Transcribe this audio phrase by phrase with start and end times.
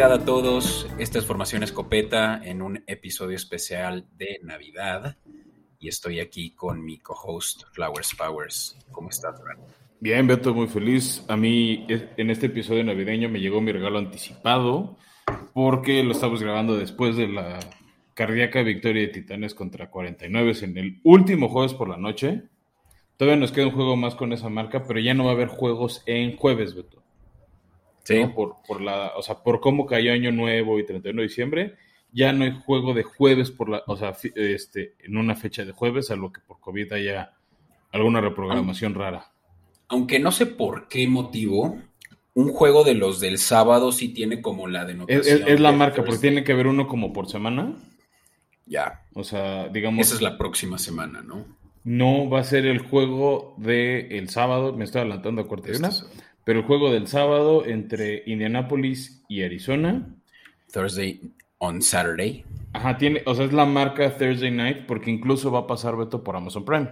[0.00, 0.88] Navidad a todos.
[0.98, 5.18] Esta es Formación Escopeta en un episodio especial de Navidad.
[5.78, 8.78] Y estoy aquí con mi co-host Flowers Powers.
[8.92, 9.58] ¿Cómo estás, Fran?
[10.00, 11.22] Bien, Beto, muy feliz.
[11.28, 14.96] A mí en este episodio navideño me llegó mi regalo anticipado
[15.52, 17.60] porque lo estamos grabando después de la
[18.14, 22.44] cardíaca victoria de Titanes contra 49 en el último jueves por la noche.
[23.18, 25.48] Todavía nos queda un juego más con esa marca, pero ya no va a haber
[25.48, 26.99] juegos en jueves, Beto.
[28.04, 28.24] Sí.
[28.34, 31.76] Por, por, la, o sea, por cómo cayó Año Nuevo y 31 de diciembre,
[32.12, 35.72] ya no hay juego de jueves por la, o sea, este, en una fecha de
[35.72, 37.34] jueves, a lo que por COVID haya
[37.92, 39.32] alguna reprogramación rara.
[39.88, 41.78] Aunque no sé por qué motivo,
[42.34, 45.42] un juego de los del sábado sí tiene como la denotación.
[45.42, 47.76] Es, es la marca, porque tiene que haber uno como por semana.
[48.66, 49.02] Ya.
[49.14, 50.06] O sea, digamos.
[50.06, 51.44] Esa es la próxima semana, ¿no?
[51.82, 55.70] No va a ser el juego del el sábado, me estoy adelantando a cuarta
[56.50, 60.04] pero el juego del sábado entre Indianapolis y Arizona.
[60.72, 61.20] Thursday
[61.58, 62.44] on Saturday.
[62.72, 66.24] Ajá, tiene, o sea, es la marca Thursday Night porque incluso va a pasar Beto
[66.24, 66.88] por Amazon Prime.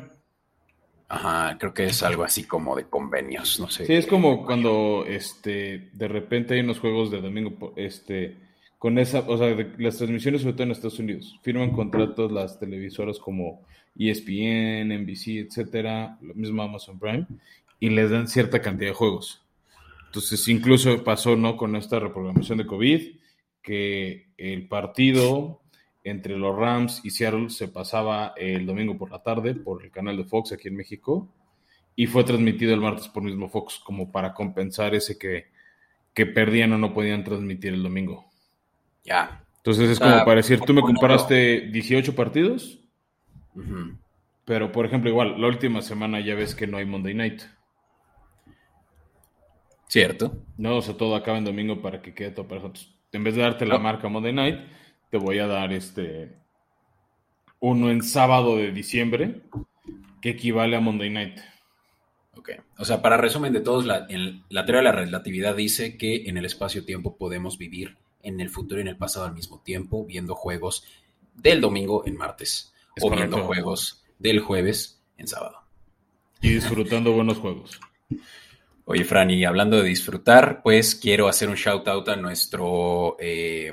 [1.09, 3.85] Ajá, creo que es algo así como de convenios, no sé.
[3.85, 8.37] Sí, es como cuando este de repente hay unos juegos de domingo este
[8.79, 13.19] con esa, o sea, las transmisiones sobre todo en Estados Unidos, firman contratos las televisoras
[13.19, 13.67] como
[13.99, 17.27] ESPN, NBC, etcétera, lo mismo Amazon Prime
[17.81, 19.43] y les dan cierta cantidad de juegos.
[20.09, 21.57] Entonces, incluso pasó, ¿no?
[21.57, 23.17] Con esta reprogramación de COVID,
[23.63, 25.61] que el partido
[26.03, 30.17] entre los Rams y Seattle se pasaba el domingo por la tarde por el canal
[30.17, 31.29] de Fox aquí en México
[31.95, 35.47] y fue transmitido el martes por mismo Fox como para compensar ese que,
[36.15, 38.31] que perdían o no podían transmitir el domingo.
[39.05, 39.45] Ya.
[39.57, 42.79] Entonces es como para decir, tú me comparaste 18 partidos,
[44.45, 47.43] pero por ejemplo igual, la última semana ya ves que no hay Monday Night.
[49.89, 50.45] Cierto.
[50.57, 52.81] No, o sea, todo acaba en domingo para que quede todo perfecto.
[53.13, 54.59] En vez de darte la marca Monday Night,
[55.11, 56.37] te voy a dar este
[57.61, 59.43] uno en sábado de diciembre
[60.21, 61.39] que equivale a Monday Night.
[62.37, 62.51] Ok.
[62.77, 64.07] O sea, para resumen de todos, la,
[64.49, 68.81] la teoría de la relatividad dice que en el espacio-tiempo podemos vivir en el futuro
[68.81, 70.85] y en el pasado al mismo tiempo, viendo juegos
[71.35, 75.59] del domingo en martes o viendo juegos del jueves en sábado.
[76.43, 77.81] Y disfrutando buenos juegos.
[78.91, 83.71] Oye, Fran, y hablando de disfrutar, pues quiero hacer un shout out a nuestro eh,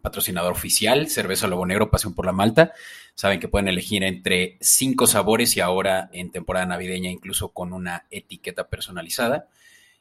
[0.00, 2.72] patrocinador oficial, Cerveza Lobo Negro, Pasión por la Malta.
[3.16, 8.06] Saben que pueden elegir entre cinco sabores y ahora en temporada navideña incluso con una
[8.08, 9.48] etiqueta personalizada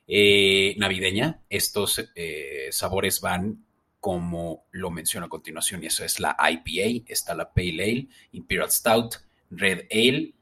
[0.08, 1.40] eh, navideña.
[1.50, 3.66] Estos eh, sabores van
[4.00, 8.70] como lo menciono a continuación, y eso es la IPA, está la Pale Ale, Imperial
[8.70, 9.16] Stout,
[9.50, 10.34] Red Ale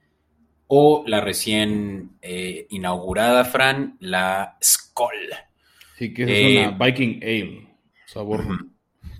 [0.67, 5.29] o la recién eh, inaugurada, Fran, la Skoll.
[5.97, 7.67] Sí, que es una Viking Ale,
[8.05, 8.45] sabor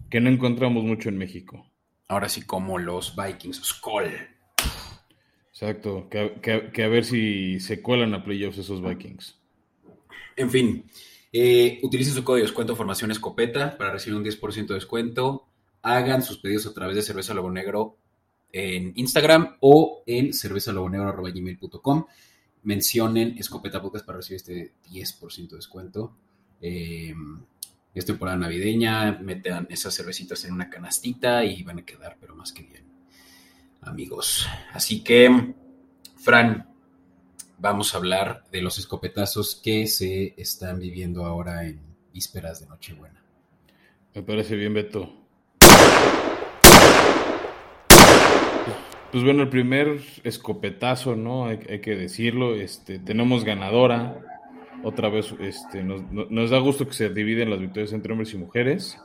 [0.09, 1.65] que no encontramos mucho en México.
[2.07, 4.11] Ahora sí, como los Vikings, Skoll.
[5.51, 9.39] Exacto, que, a ver si se cuelan a playoffs esos Vikings.
[10.35, 10.85] En fin,
[11.33, 15.47] eh, utilicen su código de descuento Formación Escopeta para recibir un 10% de descuento.
[15.81, 17.97] Hagan sus pedidos a través de Cerveza Lobo Negro
[18.57, 22.06] en Instagram o en cervezalobonegro.gmail.com.
[22.63, 26.16] Mencionen Escopeta Podcast para recibir este 10% de descuento.
[26.59, 27.13] Eh,
[27.94, 32.51] es temporada navideña, metan esas cervecitas en una canastita y van a quedar, pero más
[32.51, 32.84] que bien,
[33.81, 34.47] amigos.
[34.74, 35.53] Así que,
[36.16, 36.68] Fran,
[37.57, 41.79] vamos a hablar de los escopetazos que se están viviendo ahora en
[42.13, 43.24] vísperas de Nochebuena.
[44.13, 45.13] Me parece bien, Beto.
[49.12, 51.45] Pues bueno, el primer escopetazo, ¿no?
[51.45, 52.56] Hay, que decirlo.
[52.56, 54.19] Este, tenemos ganadora.
[54.83, 59.00] Otra vez, este, nos, da gusto que se dividen las victorias entre hombres y mujeres.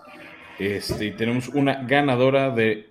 [0.59, 2.91] Este, y tenemos una ganadora de,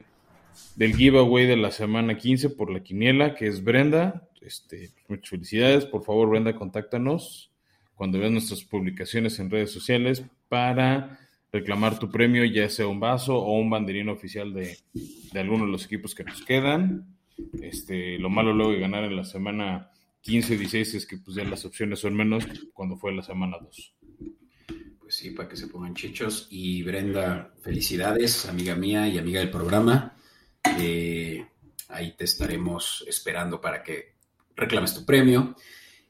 [0.76, 4.28] del giveaway de la semana 15 por la quiniela, que es Brenda.
[4.40, 5.86] Este, muchas felicidades.
[5.86, 7.52] Por favor, Brenda, contáctanos
[7.94, 11.20] cuando veas nuestras publicaciones en redes sociales para
[11.52, 15.72] reclamar tu premio, ya sea un vaso o un banderín oficial de, de alguno de
[15.72, 17.18] los equipos que nos quedan.
[17.62, 21.44] Este, lo malo luego de ganar en la semana 15, 16 es que pues ya
[21.44, 23.96] las opciones son menos cuando fue la semana 2.
[25.00, 26.48] Pues sí, para que se pongan chichos.
[26.50, 30.16] Y Brenda, felicidades, amiga mía y amiga del programa.
[30.80, 31.46] Eh,
[31.90, 34.16] ahí te estaremos esperando para que
[34.56, 35.56] reclames tu premio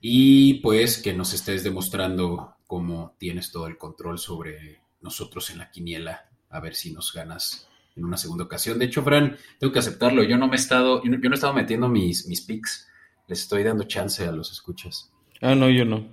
[0.01, 5.71] y pues que nos estés demostrando cómo tienes todo el control sobre nosotros en la
[5.71, 8.79] quiniela, a ver si nos ganas en una segunda ocasión.
[8.79, 11.53] De hecho, Fran, tengo que aceptarlo, yo no me he estado, yo no, he estado
[11.53, 12.87] metiendo mis, mis picks,
[13.27, 15.11] les estoy dando chance a los escuchas.
[15.41, 16.07] Ah, no, yo no.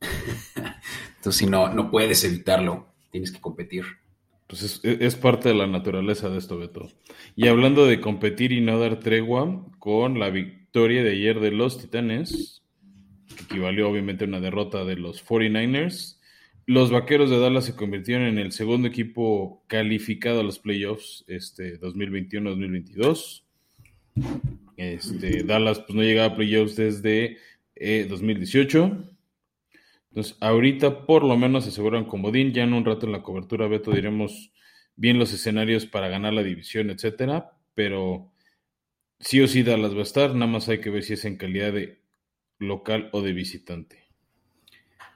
[1.16, 2.88] Entonces, si no, no puedes evitarlo.
[3.10, 3.84] tienes que competir.
[4.52, 6.90] Pues es, parte de la naturaleza de esto, Beto.
[7.36, 11.78] Y hablando de competir y no dar tregua, con la victoria de ayer de los
[11.78, 12.62] Titanes,
[13.34, 16.18] que equivalió obviamente a una derrota de los 49ers,
[16.66, 21.80] los Vaqueros de Dallas se convirtieron en el segundo equipo calificado a los playoffs este
[21.80, 23.42] 2021-2022.
[24.76, 27.38] Este, Dallas pues, no llegaba a playoffs desde
[28.08, 28.84] 2018.
[28.84, 29.74] Eh,
[30.10, 32.52] Entonces, ahorita por lo menos se aseguran comodín.
[32.52, 34.52] Ya en un rato en la cobertura, Beto, diremos
[34.94, 37.52] bien los escenarios para ganar la división, etcétera.
[37.74, 38.32] Pero
[39.18, 40.34] sí o sí Dallas va a estar.
[40.34, 42.00] Nada más hay que ver si es en calidad de
[42.58, 44.01] local o de visitante.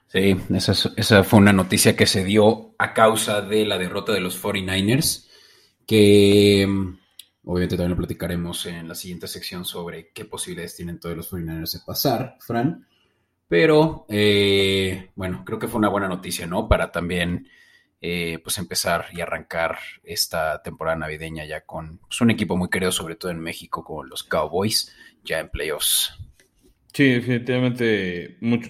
[0.07, 4.21] Sí, esa, esa, fue una noticia que se dio a causa de la derrota de
[4.21, 5.27] los 49ers,
[5.85, 6.97] que mm,
[7.43, 11.73] obviamente también lo platicaremos en la siguiente sección sobre qué posibilidades tienen todos los 49ers
[11.73, 12.87] de pasar, Fran.
[13.49, 16.67] Pero, eh, bueno, creo que fue una buena noticia, ¿no?
[16.69, 17.47] Para también,
[18.01, 22.91] eh, pues, empezar y arrancar esta temporada navideña ya con pues, un equipo muy querido,
[22.91, 24.93] sobre todo en México, como los Cowboys,
[25.23, 26.13] ya en playoffs.
[26.93, 28.69] Sí, definitivamente mucho,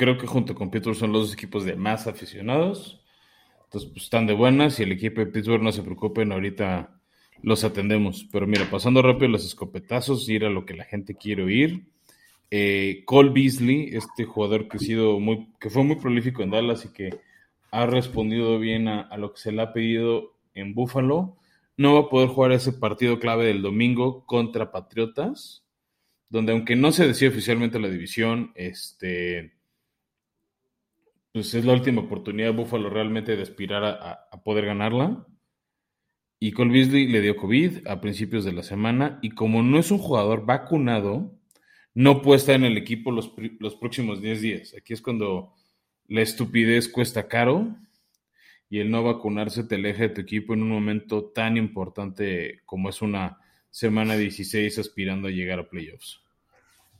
[0.00, 3.04] creo que junto con Pittsburgh son los dos equipos de más aficionados.
[3.64, 6.98] Entonces, pues, están de buenas y el equipo de Pittsburgh no se preocupen, ahorita
[7.42, 8.26] los atendemos.
[8.32, 11.84] Pero mira, pasando rápido los escopetazos, ir a lo que la gente quiere oír.
[12.50, 16.86] Eh, Cole Beasley, este jugador que, ha sido muy, que fue muy prolífico en Dallas
[16.86, 17.20] y que
[17.70, 21.36] ha respondido bien a, lo que se le ha pedido en Buffalo,
[21.76, 25.62] no va a poder jugar ese partido clave del domingo contra Patriotas,
[26.30, 29.59] donde aunque no se decía oficialmente la división, este
[31.32, 35.26] pues es la última oportunidad de Buffalo realmente de aspirar a, poder ganarla.
[36.40, 39.90] Y Cole Beasley le dio COVID a principios de la semana y como no es
[39.90, 41.38] un jugador vacunado,
[41.94, 44.74] no puede estar en el equipo los, los próximos 10 días.
[44.76, 45.54] Aquí es cuando
[46.08, 47.76] la estupidez cuesta caro
[48.70, 52.88] y el no vacunarse te aleja de tu equipo en un momento tan importante como
[52.88, 53.38] es una
[53.68, 56.22] semana 16 aspirando a llegar a playoffs.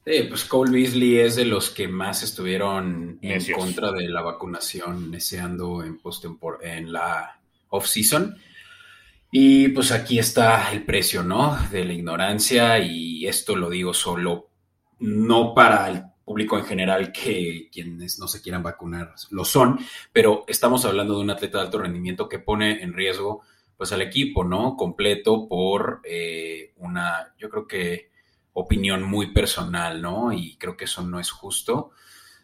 [0.05, 5.11] Sí, pues Cole Beasley es de los que más estuvieron en contra de la vacunación,
[5.11, 6.01] deseando en,
[6.63, 7.39] en la
[7.69, 8.37] off-season.
[9.31, 11.57] Y pues aquí está el precio, ¿no?
[11.71, 14.49] De la ignorancia y esto lo digo solo,
[14.99, 19.79] no para el público en general que quienes no se quieran vacunar lo son,
[20.13, 23.43] pero estamos hablando de un atleta de alto rendimiento que pone en riesgo
[23.77, 24.77] pues al equipo, ¿no?
[24.77, 28.11] Completo por eh, una, yo creo que
[28.53, 30.33] opinión muy personal, ¿no?
[30.33, 31.93] Y creo que eso no es justo.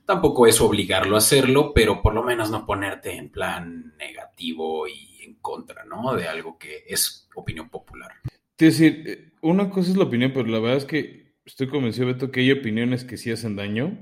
[0.05, 5.23] Tampoco es obligarlo a hacerlo, pero por lo menos no ponerte en plan negativo y
[5.23, 6.15] en contra, ¿no?
[6.15, 8.13] De algo que es opinión popular.
[8.59, 12.31] Es decir, una cosa es la opinión, pero la verdad es que estoy convencido, Beto,
[12.31, 13.99] que hay opiniones que sí hacen daño.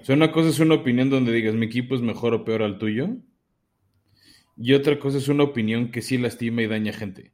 [0.00, 2.62] O sea, una cosa es una opinión donde digas mi equipo es mejor o peor
[2.62, 3.08] al tuyo.
[4.56, 7.32] Y otra cosa es una opinión que sí lastima y daña gente.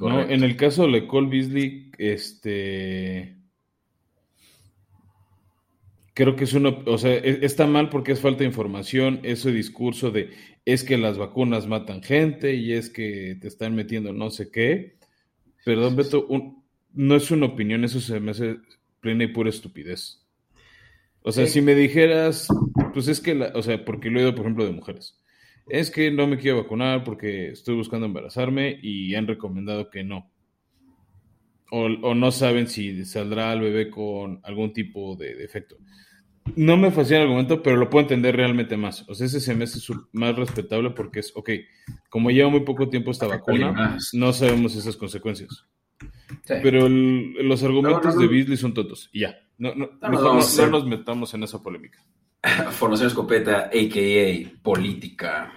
[0.00, 3.36] En el caso de Cole Beasley, este.
[6.14, 9.52] Creo que es uno, o sea, e, está mal porque es falta de información, ese
[9.52, 10.30] discurso de
[10.64, 14.96] es que las vacunas matan gente y es que te están metiendo no sé qué.
[15.64, 16.26] Perdón, Beto,
[16.92, 18.56] no es una opinión, eso se me hace
[19.00, 20.26] plena y pura estupidez.
[21.22, 22.48] O sea, si me dijeras,
[22.94, 25.18] pues es que, la, o sea, porque lo he oído, por ejemplo, de mujeres
[25.70, 30.30] es que no me quiero vacunar porque estoy buscando embarazarme y han recomendado que no.
[31.70, 35.76] O, no saben si saldrá el bebé con algún tipo de defecto.
[36.56, 39.06] No me fascina el argumento, pero lo puedo entender realmente más.
[39.06, 39.80] O sea, ese se me hace
[40.12, 41.50] más respetable porque es, ok,
[42.08, 45.66] como lleva muy poco tiempo esta vacuna, no sabemos esas consecuencias.
[46.46, 49.10] Pero los argumentos de Beasley son tontos.
[49.12, 52.02] Y ya, no, no, mejor no nos metamos en esa polémica.
[52.70, 54.62] Formación escopeta, a.k.a.
[54.62, 55.52] política.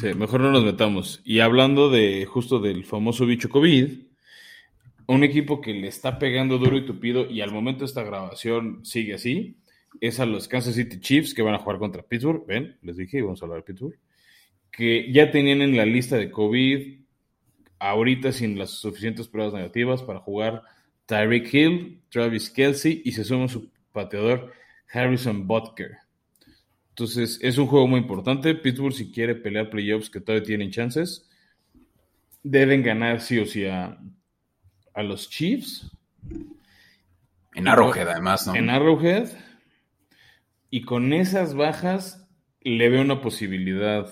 [0.00, 1.20] Sí, mejor no nos metamos.
[1.24, 3.90] Y hablando de justo del famoso bicho COVID,
[5.08, 8.82] un equipo que le está pegando duro y tupido y al momento de esta grabación
[8.82, 9.58] sigue así,
[10.00, 12.46] es a los Kansas City Chiefs que van a jugar contra Pittsburgh.
[12.46, 13.98] Ven, les dije, vamos a hablar de Pittsburgh.
[14.70, 17.00] Que ya tenían en la lista de COVID,
[17.78, 20.62] ahorita sin las suficientes pruebas negativas para jugar
[21.04, 24.50] Tyreek Hill, Travis Kelsey y se suma su pateador
[24.90, 25.98] Harrison Butker.
[27.00, 28.54] Entonces, es un juego muy importante.
[28.54, 31.26] Pittsburgh, si quiere pelear playoffs, que todavía tienen chances,
[32.42, 33.98] deben ganar sí o sí a,
[34.96, 35.90] los Chiefs.
[37.54, 38.54] En Arrowhead, además, ¿no?
[38.54, 39.30] En Arrowhead.
[40.68, 42.28] Y con esas bajas,
[42.60, 44.06] le veo una posibilidad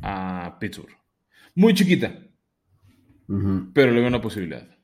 [0.00, 0.96] a Pittsburgh.
[1.56, 2.14] Muy chiquita.
[3.26, 4.78] Pero le veo una posibilidad.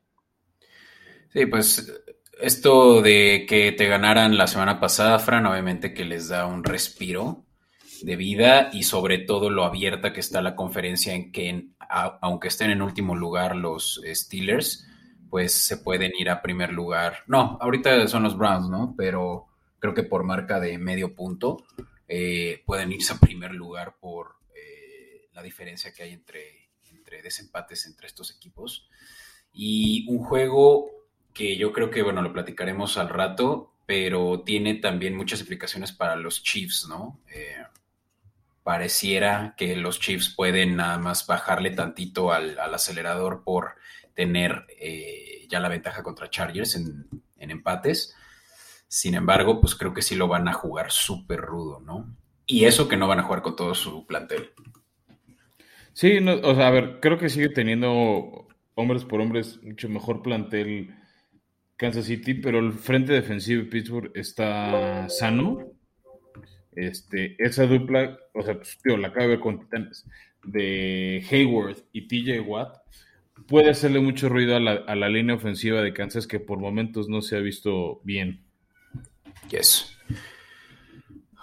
[1.33, 1.89] Sí, pues
[2.41, 7.43] esto de que te ganaran la semana pasada, Fran, obviamente que les da un respiro.
[8.03, 12.71] de vida y sobre todo lo abierta que está la conferencia en que aunque estén
[12.71, 14.87] en último lugar los Steelers,
[15.31, 17.25] pues se pueden ir a primer lugar.
[17.27, 18.95] No, ahorita son los Browns, ¿no?
[18.97, 19.47] Pero
[19.79, 21.65] creo que por marca de medio punto
[22.09, 27.87] eh, pueden irse a primer lugar por eh, la diferencia que hay entre, entre desempates
[27.87, 28.89] entre estos equipos.
[29.53, 30.96] Y un juego
[31.37, 36.17] que yo creo que, bueno, lo platicaremos al rato, pero tiene también muchas implicaciones para
[36.17, 37.21] los Chiefs, ¿no?
[37.33, 37.63] Eh,
[38.63, 43.77] pareciera que los Chiefs pueden nada más bajarle tantito al, acelerador por
[44.15, 44.67] tener
[45.49, 47.07] ya la ventaja contra Chargers en,
[47.39, 48.17] en empates
[48.89, 52.17] sin embargo, pues creo que sí lo van a jugar súper rudo, ¿no?
[52.47, 54.53] Y eso que no van a jugar con todo su plantel.
[55.93, 60.95] Sí, o sea, a ver, creo que sigue teniendo hombres por hombres mucho mejor plantel
[61.77, 65.73] Kansas City, pero el frente defensivo de Pittsburgh está sano.
[66.75, 70.07] Este, esa dupla, o sea, pues, tío, la acabo de ver con Titanes,
[70.45, 72.77] de Hayward y TJ Watt,
[73.47, 77.09] puede hacerle mucho ruido a la, a la línea ofensiva de Kansas que por momentos
[77.09, 78.43] no se ha visto bien.
[79.51, 79.97] Yes.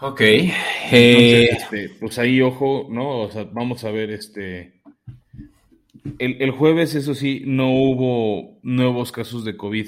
[0.02, 0.22] Ok.
[0.22, 3.22] Eh, este, pues ahí, ojo, ¿no?
[3.22, 4.82] O sea, vamos a ver este.
[6.20, 9.88] El, jueves, eso sí, no hubo nuevos casos de COVID.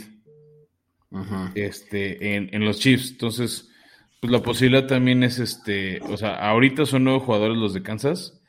[1.55, 3.11] Este, en, los Chiefs.
[3.11, 3.69] Entonces,
[4.19, 6.01] pues la posibilidad también es este.
[6.01, 8.41] O sea, ahorita son nuevos jugadores los de Kansas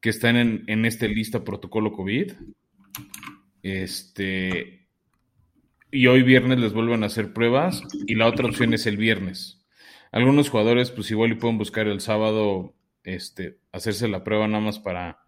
[0.00, 2.32] que están en, en este lista protocolo COVID.
[3.62, 4.88] Este,
[5.90, 9.66] y hoy viernes les vuelven a hacer pruebas y la otra opción es el viernes.
[10.12, 12.74] Algunos jugadores pues igual y pueden buscar el sábado
[13.04, 15.20] este, hacerse la prueba nada más para,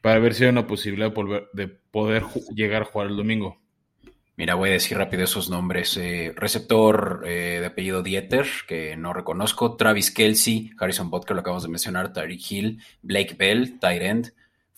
[0.00, 1.12] para ver si hay una posibilidad
[1.52, 3.60] de, poder llegar a jugar el domingo.
[4.38, 5.96] Mira, voy a decir rápido esos nombres.
[5.96, 9.74] Eh, receptor eh, de apellido Dieter, que no reconozco.
[9.74, 12.12] Travis Kelsey, Harrison Butker, lo acabamos de mencionar.
[12.12, 14.32] Tyreek Hill, Blake Bell, tight end.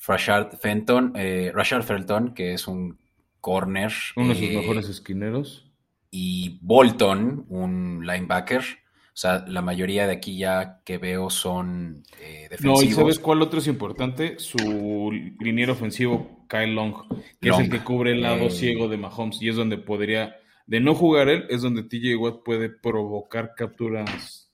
[0.07, 2.99] Rashard Fenton, eh, Rashard Felton, que es un
[3.43, 3.93] corner.
[4.17, 5.71] Uno de sus mejores esquineros.
[6.11, 8.65] Y Bolton, un linebacker.
[9.13, 12.85] O sea, la mayoría de aquí ya que veo son eh, defensivos.
[12.85, 14.39] No, ¿y sabes cuál otro es importante?
[14.39, 16.95] Su liniero ofensivo, Kyle Long,
[17.41, 18.51] que es el que cubre el lado eh.
[18.51, 20.37] ciego de Mahomes y es donde podría,
[20.67, 24.51] de no jugar él, es donde TJ Watt puede provocar capturas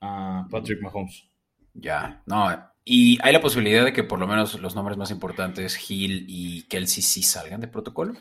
[0.00, 1.28] a Patrick Mahomes.
[1.72, 2.48] Ya, no,
[2.84, 6.62] y hay la posibilidad de que por lo menos los nombres más importantes, Hill y
[6.64, 8.14] Kelsey, sí salgan de protocolo.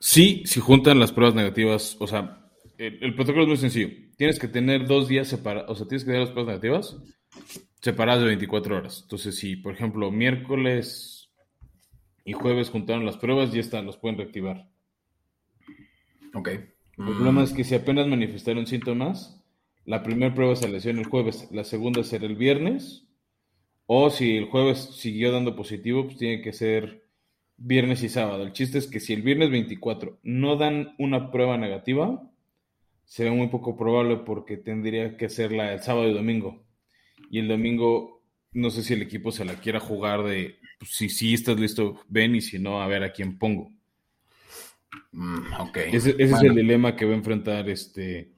[0.00, 2.41] Sí, si juntan las pruebas negativas, o sea,
[2.86, 3.88] el, protocolo es muy sencillo.
[4.16, 6.96] Tienes que tener dos días separados, o sea, tienes que tener las pruebas negativas
[7.80, 9.00] separadas de 24 horas.
[9.02, 11.30] Entonces, si por ejemplo miércoles
[12.24, 14.68] y jueves juntaron las pruebas, ya están, los pueden reactivar.
[16.34, 16.48] Ok.
[16.48, 19.42] El problema es que si apenas manifestaron síntomas,
[19.84, 23.08] la primera prueba se lesiona el jueves, la segunda será el viernes
[23.86, 27.04] o si el jueves siguió dando positivo, pues tiene que ser
[27.56, 28.42] viernes y sábado.
[28.42, 32.31] El chiste es que si el viernes 24 no dan una prueba negativa,
[33.12, 36.64] será muy poco probable porque tendría que hacerla el sábado y domingo.
[37.30, 41.10] Y el domingo, no sé si el equipo se la quiera jugar de pues, si
[41.10, 43.70] sí estás listo, ven y si no, a ver a quién pongo.
[45.10, 45.42] Mm,
[45.92, 48.32] ese, es el dilema que va a enfrentar este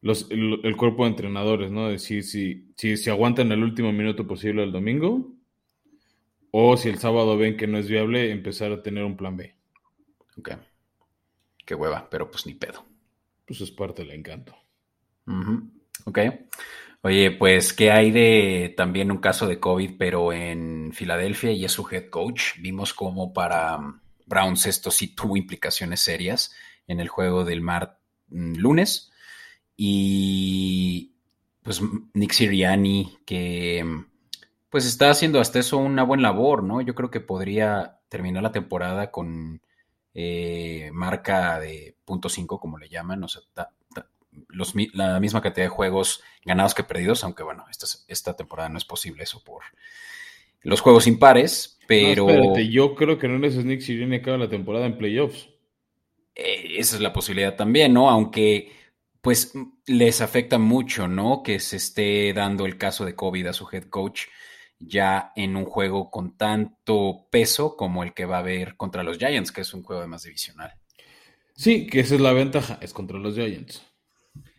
[0.00, 1.90] el, cuerpo de entrenadores, ¿no?
[1.90, 5.34] Decir si, si, si aguantan el último minuto posible el domingo
[6.50, 9.54] o si el sábado ven que no es viable, empezar a tener un plan B.
[10.38, 10.52] Ok.
[11.66, 12.93] Qué hueva, pero pues ni pedo.
[13.46, 14.56] Pues es parte del encanto.
[16.04, 16.18] Ok.
[17.02, 21.72] Oye, pues, ¿qué hay de también un caso de COVID, pero en Filadelfia y es
[21.72, 22.58] su head coach?
[22.60, 26.54] Vimos cómo para um, Browns esto sí tuvo implicaciones serias
[26.86, 29.12] en el juego del mar mm, lunes
[29.76, 31.12] y
[31.62, 31.82] pues
[32.14, 33.84] Nick Siriani, que
[34.70, 36.80] pues está haciendo hasta eso una buena labor, ¿no?
[36.80, 39.62] Yo creo que podría terminar la temporada con
[40.14, 43.42] eh, marca de punto .5, como le llaman, o sea,
[44.92, 48.84] la misma cantidad de juegos ganados que perdidos, aunque bueno, esta, esta temporada no es
[48.84, 49.62] posible eso por
[50.62, 52.56] los juegos impares, pero...
[52.56, 55.50] yo creo que no es Nick Siriani acaba la temporada en playoffs.
[56.34, 58.10] Eh, esa es la posibilidad también, ¿no?
[58.10, 58.72] Aunque
[59.20, 59.52] pues
[59.86, 61.42] les afecta mucho, ¿no?
[61.42, 64.24] Que se esté dando el caso de COVID a su head coach
[64.78, 69.18] ya en un juego con tanto peso como el que va a haber contra los
[69.18, 70.72] Giants, que es un juego de más divisional.
[71.54, 73.84] Sí, que esa es la ventaja, es contra los Giants.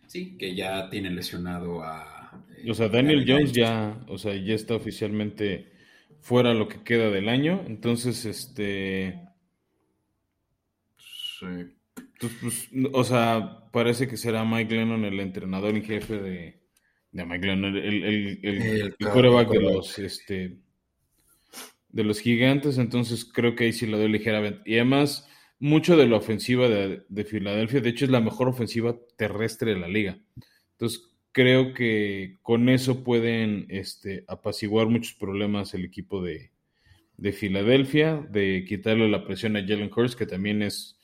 [0.08, 2.46] Sí, que ya tiene lesionado a...
[2.68, 5.74] o sea, Daniel Jones ya, o sea, ya está oficialmente
[6.22, 9.22] fuera lo que queda del año, entonces, este...
[10.98, 11.46] Sí.
[12.20, 16.65] Pues, o sea, parece que será Mike Lennon el entrenador en jefe de,
[17.16, 20.58] de Mike Leonard, el, el, el, coreback de los, este,
[21.88, 24.60] de los gigantes, entonces creo que ahí sí lo doy ligeramente.
[24.66, 25.26] Y además,
[25.58, 29.80] mucho de la ofensiva de, de, Filadelfia, de hecho es la mejor ofensiva terrestre de
[29.80, 30.20] la liga.
[30.74, 36.52] Entonces, creo que con eso pueden este, apaciguar muchos problemas el equipo de,
[37.16, 41.00] de Filadelfia, de quitarle la presión a Jalen Hurts, que también es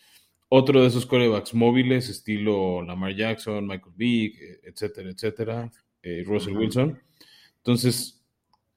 [0.50, 5.72] otro de esos corebacks móviles, estilo Lamar Jackson, Michael Vick, etcétera, etcétera,
[6.04, 7.00] eh, Russell Wilson.
[7.58, 8.24] Entonces,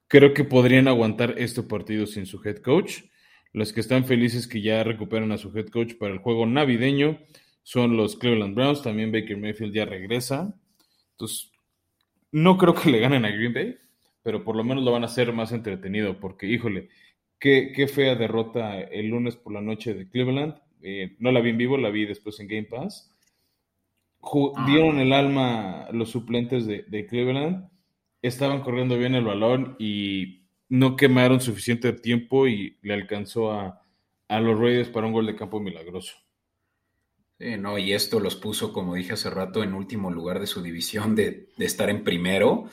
[0.07, 3.03] creo que podrían aguantar este partido sin su head coach.
[3.53, 7.19] Los que están felices que ya recuperan a su head coach para el juego navideño
[7.63, 8.81] son los Cleveland Browns.
[8.81, 10.53] También Baker Mayfield ya regresa.
[11.11, 11.51] Entonces,
[12.31, 13.77] no creo que le ganen a Green Bay,
[14.21, 16.89] pero por lo menos lo van a hacer más entretenido, porque, híjole,
[17.39, 20.55] qué, qué fea derrota el lunes por la noche de Cleveland.
[20.81, 23.14] Eh, no la vi en vivo, la vi después en Game Pass.
[24.55, 24.65] Ah.
[24.67, 27.69] dieron el alma los suplentes de, Cleveland,
[28.21, 33.81] estaban corriendo bien el balón y no quemaron suficiente tiempo y le alcanzó a,
[34.29, 36.15] los Raiders para un gol de campo milagroso.
[37.39, 41.15] no, y esto los puso, como dije hace rato, en último lugar de su división
[41.15, 42.65] de, estar en primero.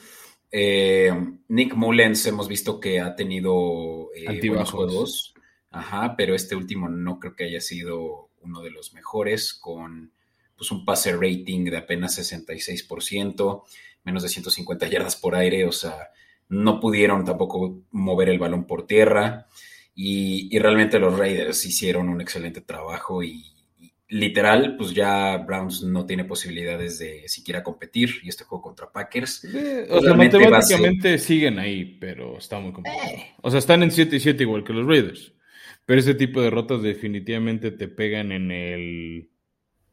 [0.51, 1.11] Eh,
[1.47, 5.33] Nick Mullens hemos visto que ha tenido eh, buenos juegos,
[5.69, 10.12] ajá, pero este último no creo que haya sido uno de los mejores con
[10.55, 13.63] pues un pase rating de apenas 66%,
[14.03, 16.09] menos de 150 yardas por aire, o sea,
[16.49, 19.47] no pudieron tampoco mover el balón por tierra
[19.95, 23.43] y, realmente los Raiders hicieron un excelente trabajo y,
[24.07, 29.43] literal, pues ya Browns no tiene posibilidades de siquiera competir y este juego contra Packers.
[29.45, 33.09] Eh, o sea, matemáticamente siguen ahí, pero está muy complicado.
[33.09, 33.33] Eh.
[33.41, 35.33] O sea, están en 7 y 7 igual que los Raiders.
[35.85, 39.29] Pero ese tipo de derrotas definitivamente te pegan en el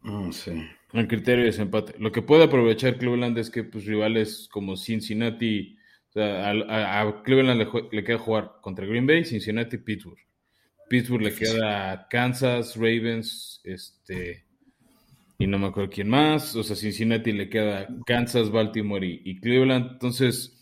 [0.02, 0.52] Mm, sí.
[0.92, 1.94] El criterio de desempate.
[1.98, 5.76] Lo que puede aprovechar Cleveland es que pues, rivales como Cincinnati,
[6.10, 7.60] o sea, a, Cleveland
[7.92, 10.18] le, queda jugar contra Green Bay, Cincinnati, Pittsburgh.
[10.88, 14.44] Pittsburgh le queda Kansas, Ravens, este,
[15.38, 16.56] y no me acuerdo quién más.
[16.56, 19.92] O sea, Cincinnati le queda Kansas, Baltimore y, y Cleveland.
[19.92, 20.60] Entonces,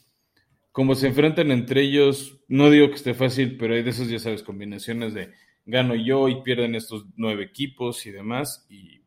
[0.71, 4.19] como se enfrentan entre ellos, no digo que esté fácil, pero hay de esas, ya
[4.19, 5.33] sabes, combinaciones de
[5.67, 8.67] gano yo y pierden estos nueve equipos y demás.
[8.71, 8.98] Y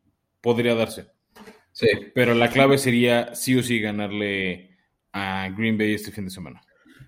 [0.41, 1.07] podría darse.
[1.71, 1.87] Sí.
[2.13, 4.77] Pero la clave sería sí o sí ganarle
[5.13, 6.61] a Green Bay este fin de semana.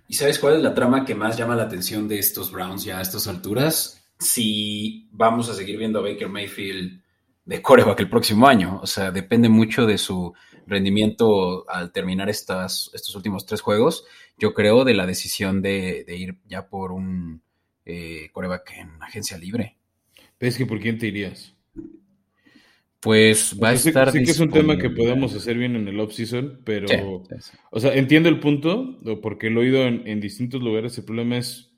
[0.08, 3.00] ¿Y sabes cuál es la trama que más llama la atención de estos Browns ya
[3.00, 4.06] a estas alturas?
[4.20, 7.04] Si vamos a seguir viendo a Baker Mayfield
[7.46, 8.80] de coreback el próximo año.
[8.82, 10.34] O sea, depende mucho de su
[10.66, 14.06] rendimiento al terminar estas, estos últimos tres juegos.
[14.38, 17.42] Yo creo de la decisión de, ir ya por un
[17.86, 19.78] eh, coreback en agencia libre.
[20.40, 21.53] ¿Ves que por quién te irías?
[23.04, 24.12] Pues va a estar.
[24.12, 26.88] Sí, que es un tema que podemos hacer bien en el off-season, pero.
[27.70, 30.98] O sea, entiendo el punto, porque lo he oído en, distintos lugares.
[30.98, 31.74] El problema es,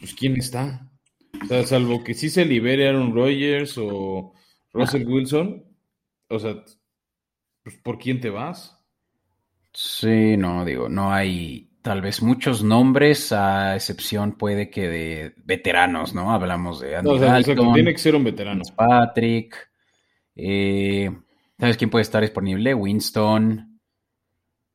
[0.00, 0.90] pues, ¿quién está?
[1.42, 4.34] O sea, salvo que sí se libere Aaron Rodgers o
[4.74, 5.64] Russell Wilson,
[6.28, 6.62] o sea,
[7.62, 8.76] pues, ¿por quién te vas?
[9.72, 16.14] Sí, no, digo, no hay tal vez muchos nombres, a excepción puede que de veteranos,
[16.14, 16.32] ¿no?
[16.32, 17.18] Hablamos de Andy
[17.54, 18.62] no, tiene que ser un veterano.
[18.76, 19.56] Patrick.
[20.36, 21.10] Eh,
[21.58, 22.74] ¿Sabes quién puede estar disponible?
[22.74, 23.80] Winston,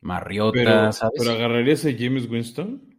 [0.02, 1.14] Mariota, ¿sabes?
[1.20, 2.92] ¿Pero agarrarías a James Winston?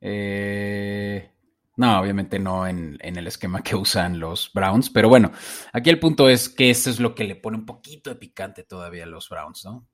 [0.00, 1.30] Eh,
[1.76, 5.32] no, obviamente no en, el esquema que usan los Browns, pero bueno,
[5.72, 8.64] aquí el punto es que eso es lo que le pone un poquito de picante
[8.64, 9.88] todavía a los Browns, ¿no?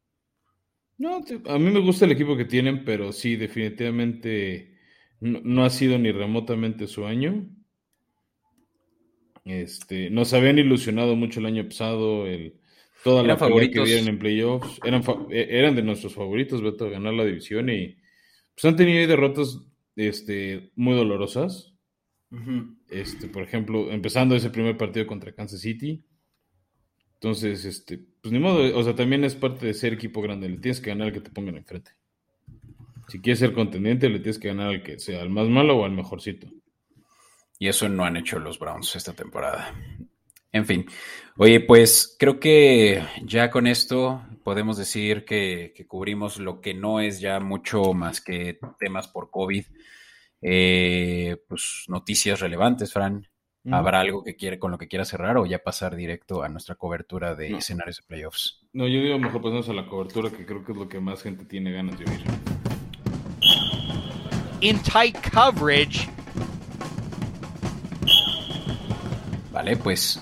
[0.97, 4.79] No, a mí me gusta el equipo que tienen, pero sí, definitivamente
[5.21, 7.49] no ha sido ni remotamente su año.
[9.45, 12.55] Este, nos habían ilusionado mucho el año pasado, el,
[13.03, 13.85] toda la favoritos.
[13.85, 14.81] que vieron en playoffs.
[14.83, 17.97] Eran, e, eran de nuestros favoritos, Beto, ganar la división y
[18.55, 19.61] pues han tenido derrotas
[19.97, 21.73] este, muy dolorosas.
[22.91, 26.03] este, por ejemplo, empezando ese primer partido contra Kansas City.
[27.15, 30.49] Entonces, este, pues ni modo, o sea, también es parte de ser equipo grande.
[30.49, 31.93] Le tienes que ganar al que te pongan enfrente.
[33.09, 35.85] Si quieres ser contendiente, le tienes que ganar al que sea, al más malo o
[35.85, 36.49] al mejorcito.
[37.65, 39.75] Y eso no han hecho los Browns esta temporada.
[40.53, 40.85] En fin,
[41.39, 47.21] oye, pues creo que ya con esto podemos decir que, cubrimos lo que no es
[47.21, 49.65] ya mucho más que temas por COVID.
[50.43, 53.27] Eh, pues noticias relevantes, Fran.
[53.71, 56.75] ¿Habrá algo que quiere, con lo que quiera cerrar o ya pasar directo a nuestra
[56.75, 58.61] cobertura de escenarios de playoffs?
[58.75, 61.23] No, yo digo mejor pasamos a la cobertura, que creo que es lo que más
[61.23, 62.25] gente tiene ganas de oír.
[64.61, 66.11] In tight coverage.
[69.55, 70.21] Vale, pues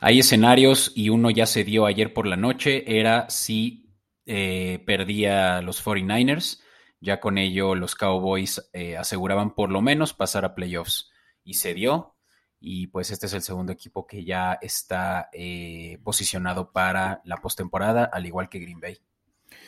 [0.00, 3.92] hay escenarios y uno ya se dio ayer por la noche, era si
[4.24, 6.62] eh, perdía los 49ers.
[6.98, 11.10] Ya con ello los Cowboys eh, aseguraban por lo menos pasar a playoffs.
[11.44, 12.16] Y se dio.
[12.60, 18.04] Y pues este es el segundo equipo que ya está eh, posicionado para la postemporada,
[18.04, 18.96] al igual que Green Bay.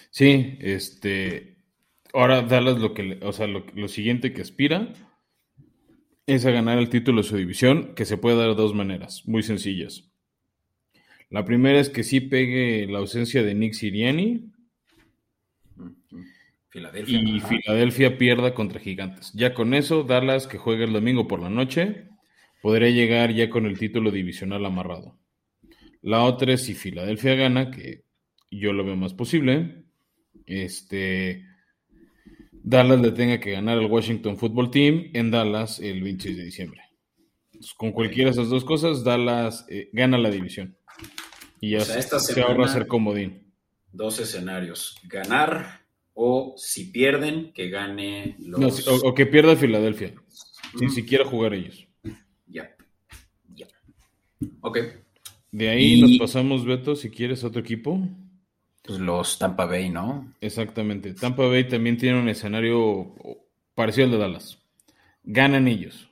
[0.08, 1.58] Sí, este.
[2.14, 4.94] Ahora Dallas lo que, o sea, lo, lo siguiente que aspira
[6.26, 9.26] es a ganar el título de su división, que se puede dar de dos maneras,
[9.26, 10.10] muy sencillas.
[11.30, 14.50] La primera es que sí pegue la ausencia de Nick Siriani.
[16.68, 17.20] Filadelfia.
[17.20, 17.48] Y ajá.
[17.48, 19.32] Filadelfia pierda contra Gigantes.
[19.34, 22.08] Ya con eso, Dallas, que juega el domingo por la noche,
[22.62, 25.18] podría llegar ya con el título divisional amarrado.
[26.02, 28.04] La otra es si Filadelfia gana, que
[28.50, 29.84] yo lo veo más posible.
[30.46, 31.44] Este.
[32.66, 36.81] Dallas le tenga que ganar al Washington Football Team en Dallas el 26 de diciembre.
[37.53, 40.74] Entonces, con cualquiera de esas dos cosas, Dallas eh, gana la división.
[41.61, 43.53] Y ya O sea, se, esta se semana- ahorra ser comodín.
[43.92, 44.96] Dos escenarios.
[45.05, 45.83] Ganar
[46.14, 48.61] o si pierden, que gane los...
[48.87, 50.14] No, o, o que pierda Filadelfia,
[50.79, 50.94] sin Ujú.
[50.94, 51.87] siquiera jugar ellos.
[52.46, 52.74] Ya.
[53.55, 53.66] Ya.
[54.62, 54.79] Ok.
[55.53, 58.00] De ahí Y- nos pasamos, Beto, si quieres otro equipo.
[58.84, 60.32] Pues los Tampa Bay, ¿no?
[60.40, 61.14] Exactamente.
[61.14, 63.14] Tampa Bay también tiene un escenario
[63.74, 64.58] parecido al de Dallas.
[65.22, 66.10] Ganan ellos.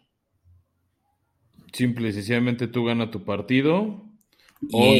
[1.72, 4.02] Simple y sencillamente tú ganas tu partido
[4.72, 4.94] o,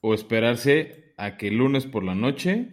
[0.00, 2.68] o esperarse a que el lunes por la noche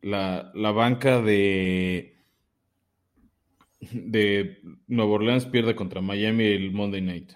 [0.00, 2.16] la, la banca de,
[3.80, 7.32] de Nueva Orleans pierda contra Miami el Monday Night.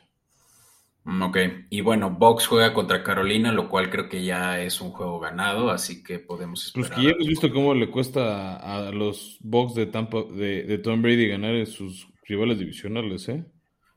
[1.09, 1.37] Mm, Ok,
[1.71, 5.71] y bueno, Box juega contra Carolina, lo cual creo que ya es un juego ganado,
[5.71, 7.01] así que podemos Pues esperar.
[7.01, 11.01] que ya hemos visto cómo le cuesta a, los Bucks de Tampa, de, de Tom
[11.01, 13.44] Brady ganar en sus rivales divisionales, ¿eh?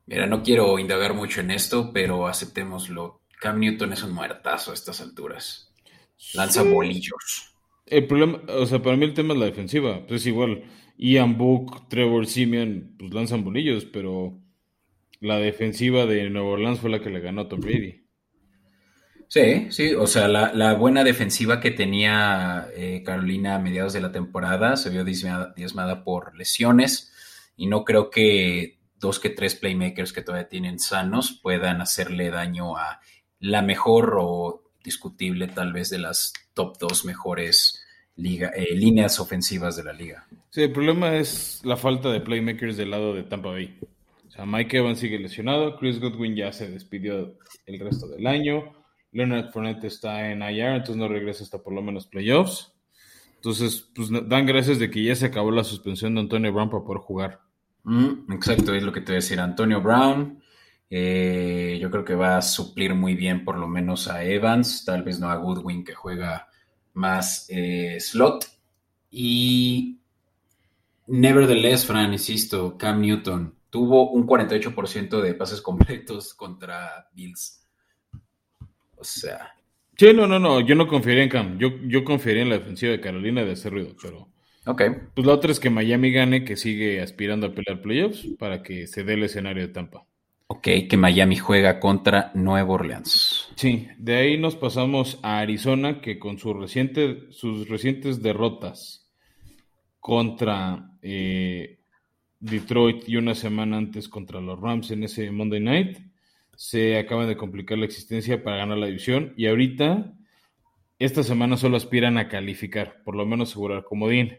[0.06, 3.20] Mira, no quiero indagar mucho en esto, pero aceptémoslo.
[3.40, 5.72] Cam Newton es un muertazo a estas alturas.
[6.34, 6.68] Lanza Sí.
[6.68, 7.54] bolillos.
[7.86, 10.00] El problema, o sea, para mí el tema es la defensiva.
[10.06, 10.64] Pues es igual,
[10.96, 14.38] Ian Book, Trevor Simeon, pues lanzan bolillos, pero
[15.22, 18.02] la defensiva de Nueva Orleans fue la que le ganó a Tom Brady.
[19.28, 24.00] Sí, sí, o sea, la, la buena defensiva que tenía eh, Carolina a mediados de
[24.00, 27.12] la temporada se vio diezmada, diezmada por lesiones
[27.56, 32.76] y no creo que dos que tres playmakers que todavía tienen sanos puedan hacerle daño
[32.76, 33.00] a
[33.38, 37.80] la mejor o discutible tal vez de las top dos mejores
[38.16, 40.26] liga, eh, líneas ofensivas de la liga.
[40.50, 43.78] Sí, el problema es la falta de playmakers del lado de Tampa Bay.
[44.32, 48.72] O sea, Mike Evans sigue lesionado, Chris Godwin ya se despidió el resto del año,
[49.10, 52.72] Leonard Fournette está en IR, entonces no regresa hasta por lo menos playoffs.
[53.34, 56.82] Entonces, pues dan gracias de que ya se acabó la suspensión de Antonio Brown para
[56.82, 57.40] poder jugar.
[57.84, 59.38] Mm, exacto, es lo que te voy a decir.
[59.38, 60.42] Antonio Brown,
[60.88, 65.02] eh, yo creo que va a suplir muy bien por lo menos a Evans, tal
[65.02, 66.48] vez no a Goodwin que juega
[66.94, 68.46] más eh, slot.
[69.10, 70.00] Y
[71.06, 77.66] nevertheless, Fran, insisto, Cam Newton tuvo un 48% de pases completos contra Bills.
[78.96, 79.54] O sea,
[79.96, 82.92] Sí, no, no, no, yo no confiaría en Cam, yo, yo confiaría en la defensiva
[82.92, 84.28] de Carolina de hacer ruido, pero
[84.66, 84.82] ok.
[85.14, 88.86] pues la otra es que Miami gane, que sigue aspirando a pelear playoffs para que
[88.86, 90.04] se dé el escenario de Tampa.
[90.48, 93.48] Ok, que Miami juega contra Nueva Orleans.
[93.56, 99.10] Sí, de ahí nos pasamos a Arizona, que con su reciente, sus recientes derrotas
[99.98, 101.78] contra eh,
[102.42, 105.98] Detroit y una semana antes contra los Rams en ese Monday Night,
[106.56, 110.12] se acaban de complicar la existencia para ganar la división y ahorita,
[110.98, 114.38] esta semana solo aspiran a calificar, por lo menos asegurar comodín.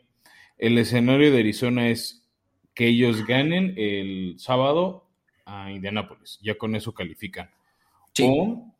[0.58, 2.30] El escenario de Arizona es
[2.74, 5.10] que ellos ganen el sábado
[5.46, 7.50] a Indianápolis, ya con eso califican.
[8.14, 8.26] Sí.
[8.28, 8.74] O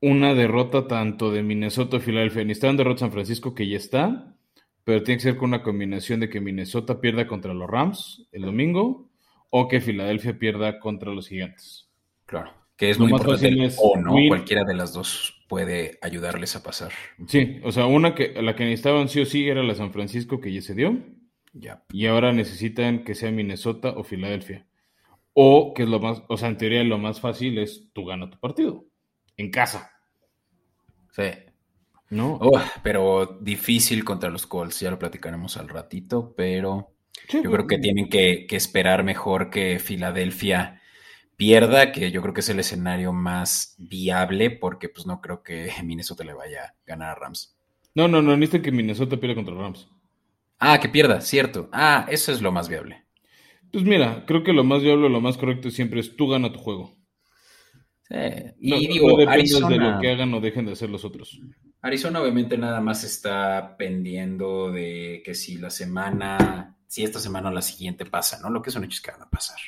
[0.00, 2.44] una derrota tanto de Minnesota o Filadelfia.
[2.44, 4.34] Necesitan derrota San Francisco, que ya está,
[4.84, 8.42] pero tiene que ser con una combinación de que Minnesota pierda contra los Rams el
[8.42, 9.08] domingo
[9.50, 11.88] o que Filadelfia pierda contra los Gigantes.
[12.26, 13.48] Claro, que es Lo muy más importante.
[13.48, 14.28] fácil es o no, win.
[14.28, 16.92] cualquiera de las dos puede ayudarles a pasar.
[17.28, 20.40] Sí, o sea, una que la que necesitaban sí o sí era la San Francisco,
[20.40, 20.98] que ya se dio,
[21.52, 21.84] Ya.
[21.92, 24.66] y ahora necesitan que sea Minnesota o Filadelfia.
[25.34, 28.30] O que es lo más, o sea, en teoría lo más fácil es tú gana
[28.30, 28.84] tu partido
[29.36, 29.90] en casa,
[31.12, 31.22] Sí.
[32.10, 32.38] ¿No?
[32.40, 36.94] Oh, pero difícil contra los Colts, ya lo platicaremos al ratito, pero
[37.28, 40.82] Sí, yo creo que tienen que, que esperar mejor que Filadelfia
[41.36, 45.72] pierda, que yo creo que es el escenario más viable, porque pues no creo que
[45.84, 47.56] Minnesota le vaya a ganar a Rams.
[47.94, 49.88] No, no, no, necesitan que Minnesota pierda contra Rams.
[50.58, 51.68] Ah, que pierda, cierto.
[51.72, 53.04] Ah, eso es lo más viable.
[53.72, 56.58] Pues mira, creo que lo más viable, lo más correcto siempre es tú gana tu
[56.58, 56.96] juego.
[58.60, 61.04] Y no, digo, no depende Arizona, de lo que hagan o dejen de hacer los
[61.04, 61.40] otros.
[61.80, 67.52] Arizona obviamente nada más está pendiendo de que si la semana, si esta semana o
[67.52, 68.50] la siguiente pasa, ¿no?
[68.50, 69.58] Lo que son hechos que van a pasar.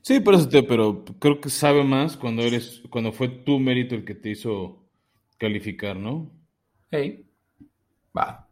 [0.00, 3.94] Sí, por eso te, pero creo que sabe más cuando eres, cuando fue tu mérito
[3.94, 4.84] el que te hizo
[5.38, 6.30] calificar, ¿no?
[6.90, 7.24] Hey,
[8.16, 8.48] va.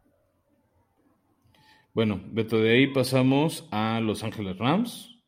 [1.93, 5.21] Bueno, Beto, de ahí pasamos a Los Ángeles Rams.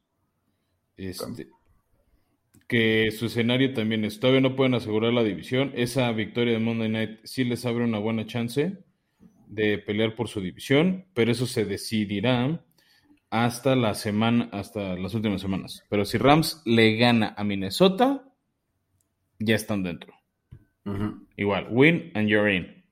[0.96, 1.50] Este,
[2.74, 5.72] que su escenario también es, todavía no pueden asegurar la división.
[5.76, 8.80] Esa victoria de Monday Night sí les abre una buena chance
[9.46, 12.66] de pelear por su división, pero eso se decidirá
[13.30, 15.86] hasta la semana, hasta las últimas semanas.
[15.88, 18.24] Pero si Rams le gana a Minnesota,
[19.38, 20.12] ya están dentro.
[21.38, 22.86] Igual, win and you're in.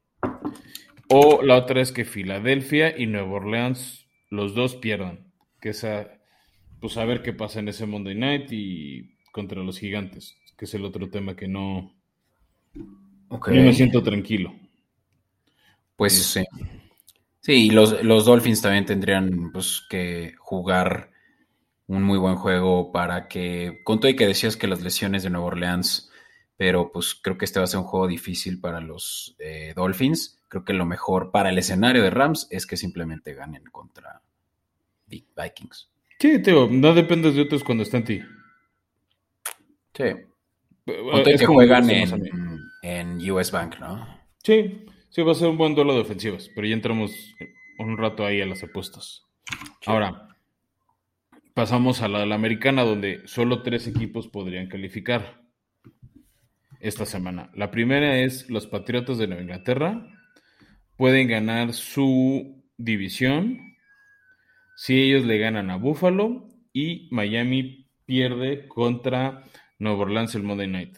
[1.09, 5.33] O la otra es que Filadelfia y Nueva Orleans, los dos pierdan.
[5.59, 6.19] Que esa,
[6.79, 10.73] pues a ver qué pasa en ese Monday Night y contra los gigantes, que es
[10.73, 11.93] el otro tema que no,
[13.29, 13.49] Ok.
[13.51, 14.53] yo me siento tranquilo.
[15.95, 16.43] Pues sí.
[17.39, 21.11] Sí, y los, los Dolphins también tendrían pues, que jugar
[21.87, 25.29] un muy buen juego para que, con todo y que decías que las lesiones de
[25.29, 26.11] Nueva Orleans,
[26.55, 30.39] pero pues creo que este va a ser un juego difícil para los eh, Dolphins.
[30.47, 34.21] Creo que lo mejor para el escenario de Rams es que simplemente ganen contra
[35.07, 35.89] Big Vikings.
[36.19, 38.21] Sí, Teo, no dependes de otros cuando está en ti.
[39.93, 40.03] Sí.
[40.85, 44.07] Con todo y Es que juegan en, en US Bank, ¿no?
[44.43, 47.11] Sí, sí, va a ser un buen duelo de ofensivas, pero ya entramos
[47.77, 49.23] un rato ahí a las apuestas.
[49.85, 50.27] Ahora,
[51.53, 55.41] pasamos a la, la americana, donde solo tres equipos podrían calificar
[56.79, 57.51] esta semana.
[57.53, 60.07] La primera es los Patriotas de Nueva Inglaterra.
[60.97, 63.59] Pueden ganar su división
[64.75, 69.43] si ellos le ganan a Buffalo y Miami pierde contra
[69.81, 70.97] Nueva Orleans el Monday Night.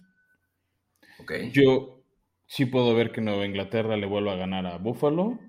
[1.19, 1.31] Ok.
[1.53, 2.03] Yo
[2.45, 5.39] sí puedo ver que Nueva Inglaterra le vuelva a ganar a Buffalo.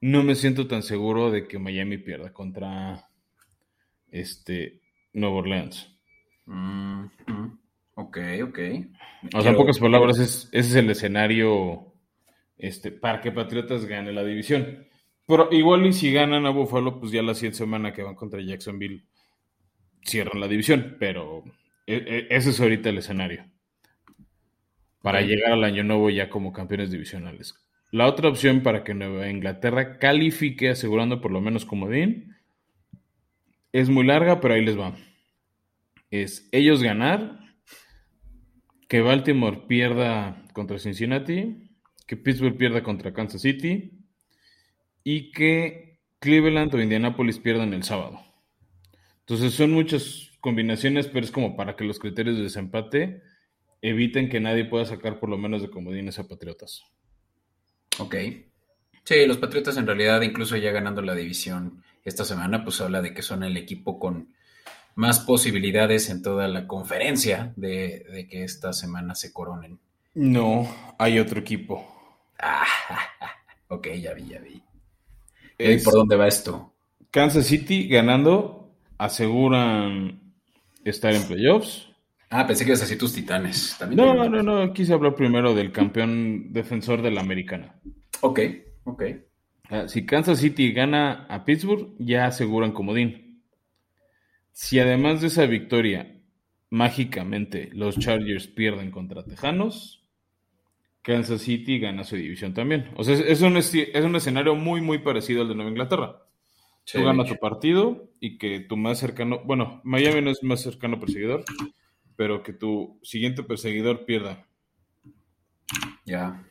[0.00, 3.08] No me siento tan seguro de que Miami pierda contra
[4.12, 4.80] este
[5.12, 5.92] Nueva Orleans.
[6.46, 7.06] Mm.
[7.94, 8.58] Ok, ok.
[9.34, 11.92] O sea, en pocas palabras, es, ese es el escenario
[12.58, 14.86] este, para que Patriotas gane la división.
[15.26, 18.40] Pero igual y si ganan a Buffalo, pues ya la siguiente semana que van contra
[18.40, 19.04] Jacksonville
[20.04, 20.96] cierran la división.
[21.00, 21.42] Pero
[21.86, 23.44] e- e- ese es ahorita el escenario.
[25.02, 27.54] Para llegar al año nuevo ya como campeones divisionales.
[27.90, 32.36] La otra opción para que Nueva Inglaterra califique asegurando por lo menos comodín
[33.72, 34.96] es muy larga, pero ahí les va.
[36.10, 37.40] Es ellos ganar,
[38.88, 41.70] que Baltimore pierda contra Cincinnati,
[42.06, 44.04] que Pittsburgh pierda contra Kansas City
[45.02, 48.20] y que Cleveland o Indianapolis pierdan el sábado.
[49.20, 53.22] Entonces son muchas combinaciones, pero es como para que los criterios de desempate
[53.80, 56.84] eviten que nadie pueda sacar por lo menos de comodines a Patriotas.
[57.98, 58.16] Ok.
[59.04, 63.14] Sí, los Patriotas en realidad, incluso ya ganando la división esta semana, pues habla de
[63.14, 64.34] que son el equipo con
[64.96, 69.78] más posibilidades en toda la conferencia de, de que esta semana se coronen.
[70.14, 71.86] No, hay otro equipo.
[72.38, 72.66] Ah,
[73.68, 74.60] ok, ya vi, ya vi.
[75.56, 76.72] Es ¿Y por dónde va esto?
[77.12, 80.21] Kansas City ganando, aseguran
[80.84, 81.88] estar en playoffs.
[82.30, 83.76] Ah, pensé que ibas a decir tus titanes.
[83.78, 87.74] También No, tienen- no, no, quise hablar primero del campeón defensor de la americana.
[88.22, 88.40] Ok,
[88.84, 89.02] ok.
[89.68, 93.42] Ah, Si Kansas City gana a Pittsburgh, ya aseguran comodín.
[94.52, 96.16] Si además de esa victoria,
[96.70, 100.04] mágicamente los Chargers pierden contra Tejanos,
[101.02, 102.90] Kansas City gana su división también.
[102.96, 106.21] O sea, es, un, es un escenario muy, muy parecido al de Nueva Inglaterra.
[106.84, 110.60] Sí, Tú ganas tu partido y que tu más cercano, bueno, Miami no es más
[110.62, 111.44] cercano perseguidor,
[112.16, 114.46] pero que tu siguiente perseguidor pierda.
[116.04, 116.44] Ya.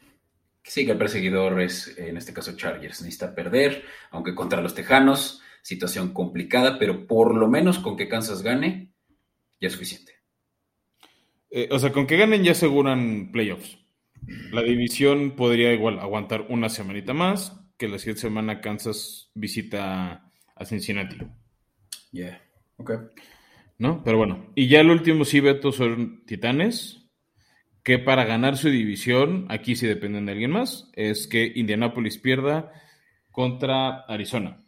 [0.63, 3.01] Sí, que el perseguidor es, en este caso, Chargers.
[3.01, 8.41] Necesita perder, aunque contra los Tejanos, situación complicada, pero por lo menos con que Kansas
[8.41, 8.91] gane,
[9.59, 10.13] ya es suficiente.
[11.49, 13.77] Eh, o sea, con que ganen ya aseguran playoffs.
[14.51, 20.65] La división podría igual aguantar una semanita más, que la siguiente semana Kansas visita a
[20.65, 21.17] Cincinnati,
[22.11, 22.39] Yeah.
[22.77, 22.91] Ok.
[23.79, 24.03] ¿no?
[24.03, 27.09] Pero bueno, y ya el último sí, Beto, son Titanes,
[27.81, 32.71] que para ganar su división, aquí sí dependen de alguien más, es que Indianapolis pierda
[33.31, 34.63] contra Arizona.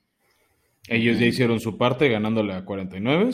[0.87, 3.29] Ellos ya hicieron su parte ganándole a 49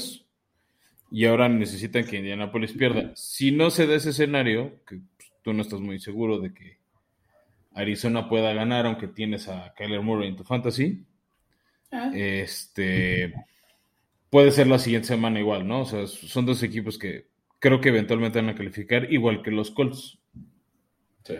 [1.09, 3.13] y ahora necesitan que Indianapolis pierda.
[3.15, 6.78] Si no se da ese escenario, que pues, tú no estás muy seguro de que
[7.73, 11.05] Arizona pueda ganar, aunque tienes a Kyler Murray en tu fantasy,
[12.13, 13.33] este
[14.29, 15.81] puede ser la siguiente semana igual, ¿no?
[15.81, 17.27] O sea, son dos equipos que
[17.59, 20.19] creo que eventualmente van a calificar igual que los Colts.
[21.23, 21.35] Sí.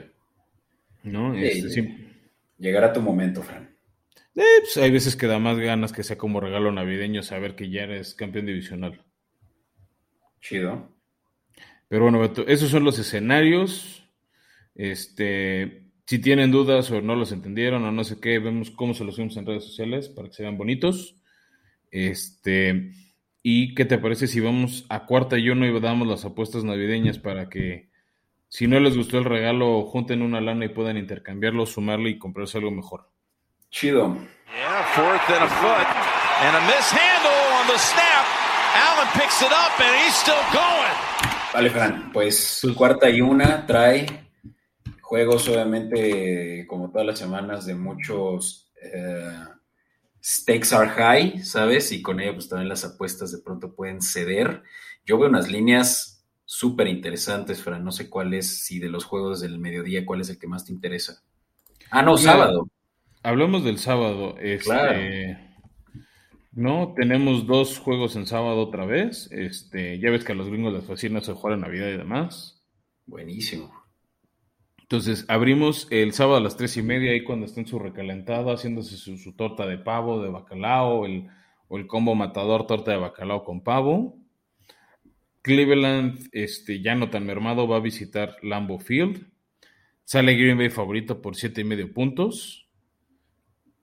[1.03, 1.33] ¿No?
[1.35, 1.81] Este, sí.
[1.81, 2.09] sí.
[2.57, 3.75] Llegará tu momento, Fran.
[4.35, 7.69] Eh, pues, hay veces que da más ganas que sea como regalo navideño saber que
[7.69, 9.03] ya eres campeón divisional.
[10.41, 10.89] Chido.
[11.87, 14.07] Pero bueno, Beto, esos son los escenarios.
[14.75, 19.03] Este, si tienen dudas o no los entendieron o no sé qué, vemos cómo se
[19.03, 21.15] los subimos en redes sociales para que se vean bonitos.
[21.91, 22.93] Este,
[23.43, 27.19] y qué te parece si vamos a cuarta y uno y damos las apuestas navideñas
[27.19, 27.91] para que
[28.47, 32.57] si no les gustó el regalo, junten una lana y puedan intercambiarlo, sumarle y comprarse
[32.57, 33.11] algo mejor.
[33.69, 34.17] Chido.
[34.47, 35.87] Yeah, fourth and a foot.
[36.41, 38.25] And a mishandle on the snap.
[38.73, 40.95] Allen picks it up and he's still going.
[41.53, 44.07] Vale, Fran, pues Pues- cuarta y una trae
[45.09, 49.39] juegos, obviamente, como todas las semanas, de muchos eh,
[50.23, 51.91] stakes are high, ¿sabes?
[51.91, 54.61] Y con ello, pues también las apuestas de pronto pueden ceder.
[55.07, 57.83] Yo veo unas líneas súper interesantes, Fran.
[57.83, 60.65] No sé cuál es, si de los juegos del mediodía, cuál es el que más
[60.65, 61.23] te interesa.
[61.89, 62.69] Ah, no, Mira, sábado.
[63.23, 64.35] Hablamos del sábado.
[64.37, 64.99] Este, Claro.
[66.51, 69.27] No, tenemos dos juegos en sábado otra vez.
[69.31, 72.61] Este, ya ves que a los gringos les fascina de jugar en Navidad y demás.
[73.07, 73.78] Buenísimo.
[74.89, 78.97] Entonces, abrimos el sábado a las tres y media, ahí cuando estén su recalentado, haciéndose
[78.97, 81.27] su, su torta de pavo, de bacalao, el,
[81.67, 84.17] o el combo matador, torta de bacalao con pavo.
[85.41, 89.27] Cleveland, este, ya no tan mermado, va a visitar Lambeau Field.
[90.03, 92.67] Sale Green Bay favorito por siete y medio puntos.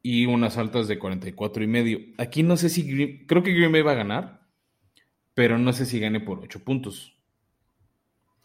[0.02, 1.98] Y unas altas de 44 y medio.
[2.18, 4.40] Aquí no sé si Green- creo que Green Bay va a ganar,
[5.34, 7.16] pero no sé si gane por 8 puntos.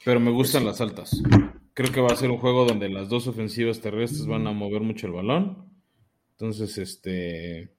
[0.04, 1.22] Pero me gustan las altas.
[1.74, 4.82] Creo que va a ser un juego donde las dos ofensivas terrestres van a mover
[4.82, 5.70] mucho el balón.
[6.34, 7.74] Entonces, este.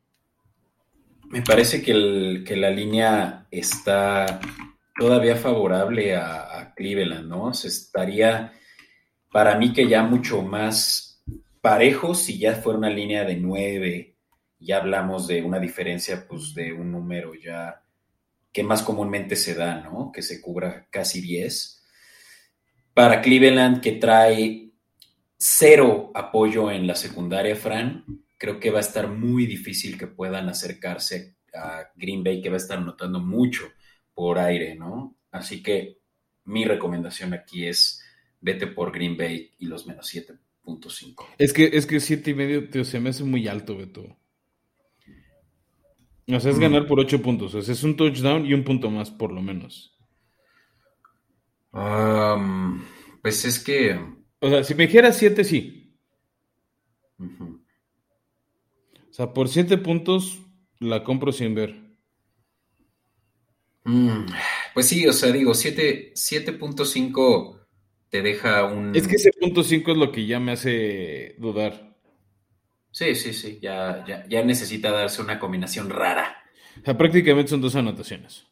[1.31, 4.39] Me parece que, el- que la línea está
[4.99, 7.55] todavía favorable a, a Cleveland, ¿no?
[7.55, 8.53] Se estaría,
[9.33, 11.23] para mí, que ya mucho más
[11.63, 14.17] parejo si ya fuera una línea de nueve.
[14.61, 17.83] Ya hablamos de una diferencia, pues, de un número ya
[18.53, 20.13] que más comúnmente se da, ¿no?
[20.13, 21.82] Que se cubra casi 10.
[22.95, 24.71] Para Cleveland, que trae
[25.37, 28.05] cero apoyo en la secundaria, Fran,
[28.39, 32.57] creo que va a estar muy difícil que puedan acercarse a Green Bay, que va
[32.57, 33.65] a estar anotando mucho
[34.15, 35.17] por aire, ¿no?
[35.31, 35.99] Así que
[36.45, 38.03] mi recomendación aquí es
[38.41, 41.25] vete por Green Bay y los menos 7.5.
[41.39, 44.17] Es que, es que siete y medio, tío, se me hace muy alto, Beto.
[46.29, 46.61] O sea, es Mm.
[46.61, 47.55] ganar por 8 puntos.
[47.55, 49.92] O sea, es un touchdown y un punto más, por lo menos.
[51.73, 52.85] Um,
[53.23, 53.99] pues es que...
[54.41, 55.97] O sea, si me dijera 7, sí.
[57.19, 60.41] O sea, por 7 puntos
[60.81, 61.81] la compro sin ver.
[63.85, 64.27] Mm,
[64.75, 67.61] pues sí, o sea, digo, 7 7.5
[68.09, 68.95] te deja un...
[68.95, 71.97] Es que ese punto 5 es lo que ya me hace dudar.
[72.91, 76.37] Sí, sí, sí, ya, ya, ya necesita darse una combinación rara.
[76.81, 78.47] O sea, prácticamente son dos anotaciones.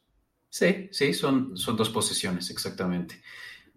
[0.50, 3.22] Sí, sí, son, son dos posesiones, exactamente.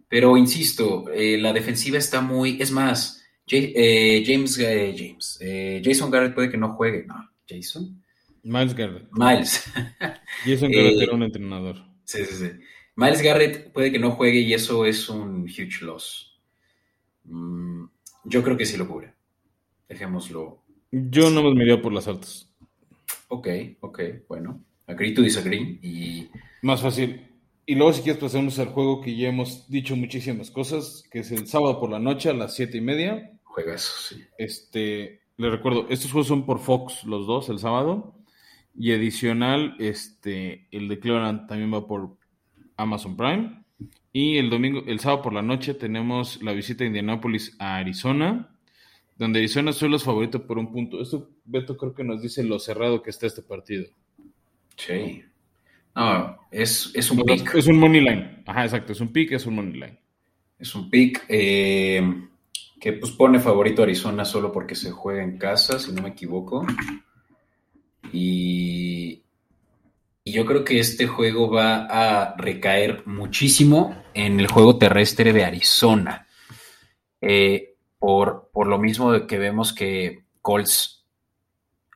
[0.10, 2.62] Pero insisto, eh, la defensiva está muy.
[2.62, 5.40] Es más, eh, James, eh, James,
[5.84, 7.06] Jason Garrett puede que no juegue.
[7.06, 8.04] No, Jason.
[8.44, 9.08] Miles Garrett.
[9.12, 9.72] Miles.
[10.46, 11.78] Jason Garrett era un entrenador.
[12.04, 12.52] sí, sí, sí.
[12.96, 16.40] Miles Garrett puede que no juegue y eso es un huge loss.
[17.24, 17.86] Mm,
[18.26, 19.14] yo creo que sí lo cubre.
[19.88, 20.64] Dejémoslo.
[20.92, 22.50] Yo no me iría por las altas.
[23.30, 23.48] Ok,
[23.80, 24.64] ok, bueno.
[24.86, 25.80] Agree to disagree.
[25.82, 26.30] Y
[26.64, 27.28] Más fácil.
[27.66, 31.32] Y luego, si quieres, pasamos al juego que ya hemos dicho muchísimas cosas, que es
[31.34, 33.32] el sábado por la noche a las siete y media.
[33.44, 34.24] juega eso, sí.
[34.38, 38.16] Este, le recuerdo, estos juegos son por Fox los dos el sábado.
[38.74, 42.16] Y adicional, este, el de Cleveland también va por
[42.78, 43.62] Amazon Prime.
[44.14, 48.56] Y el domingo, el sábado por la noche, tenemos la visita de Indianapolis a Arizona,
[49.18, 51.02] donde Arizona solo es favorito por un punto.
[51.02, 53.86] Esto, Beto, creo que nos dice lo cerrado que está este partido.
[54.78, 55.24] Sí.
[55.24, 55.33] No,
[56.52, 57.56] es, es un pick.
[57.56, 58.44] Es un money line.
[58.46, 60.00] Ajá, exacto, es un pick, es un money line.
[60.58, 62.02] Es un pick eh,
[62.80, 66.10] que pues pone favorito a Arizona solo porque se juega en casa, si no me
[66.10, 66.66] equivoco.
[68.12, 69.24] Y,
[70.24, 75.44] y yo creo que este juego va a recaer muchísimo en el juego terrestre de
[75.44, 76.28] Arizona.
[77.22, 81.03] Eh, por, por lo mismo de que vemos que Colts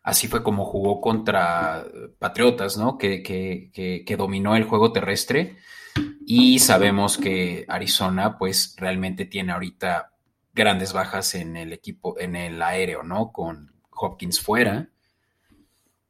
[0.08, 1.86] así fue como jugó contra
[2.18, 2.98] Patriotas, ¿no?
[2.98, 5.58] Que, que, que, que dominó el juego terrestre.
[6.26, 10.14] Y sabemos que Arizona, pues, realmente tiene ahorita
[10.54, 13.34] grandes bajas en el equipo, en el aéreo, ¿no?
[13.34, 14.88] Con Hopkins fuera.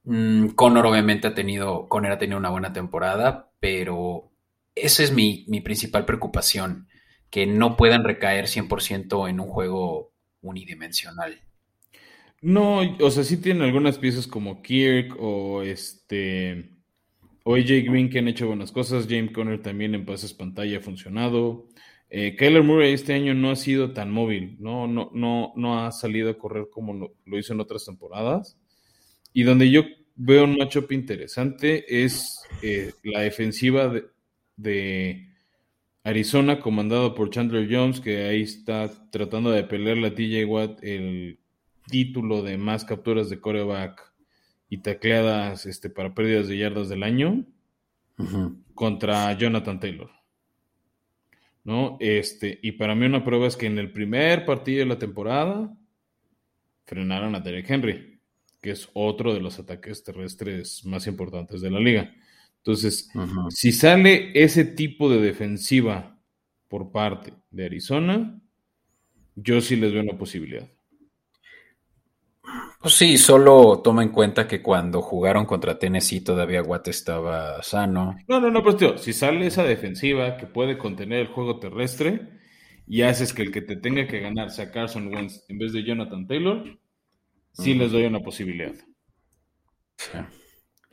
[0.04, 4.32] Mm, Connor, obviamente, ha tenido, Connor ha tenido una buena temporada, pero
[4.76, 6.88] esa es mi, mi principal preocupación,
[7.32, 11.47] que no puedan recaer 100% en un juego unidimensional.
[12.42, 16.78] No, o sea, sí tienen algunas piezas como Kirk o este
[17.44, 19.08] o AJ Green que han hecho buenas cosas.
[19.10, 21.68] James Conner también en pases pantalla ha funcionado.
[22.10, 25.92] Eh, Kyler Murray este año no ha sido tan móvil, no, no, no, no ha
[25.92, 28.58] salido a correr como lo, hizo en otras temporadas.
[29.34, 29.84] Y donde yo
[30.16, 34.06] veo un matchup interesante es eh, la defensiva de,
[34.56, 35.28] de,
[36.04, 41.40] Arizona, comandado por Chandler Jones, que ahí está tratando de pelearle a TJ Watt el
[41.88, 44.14] título de más capturas de coreback
[44.70, 47.46] y tacleadas este, para pérdidas de yardas del año
[48.74, 50.12] contra Jonathan Taylor.
[51.64, 51.98] ¿No?
[52.00, 55.76] Este, y para mí una prueba es que en el primer partido de la temporada
[56.86, 58.20] frenaron a Derek Henry,
[58.62, 62.14] que es otro de los ataques terrestres más importantes de la liga.
[62.58, 63.10] Entonces,
[63.50, 66.20] si sale ese tipo de defensiva
[66.68, 68.42] por parte de Arizona,
[69.36, 70.68] yo sí les veo una posibilidad.
[72.80, 78.16] Pues sí, solo toma en cuenta que cuando jugaron contra Tennessee todavía Watt estaba sano.
[78.28, 82.30] No, no, no, pero tío, si sale esa defensiva que puede contener el juego terrestre
[82.88, 85.84] y haces que el que te tenga que ganar sea Carson Wentz en vez de
[85.84, 86.80] Jonathan Taylor,
[87.52, 88.74] sí les doy una posibilidad.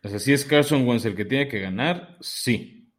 [0.02, 2.90] O sea, si es Carson Wentz el que tiene que ganar, sí.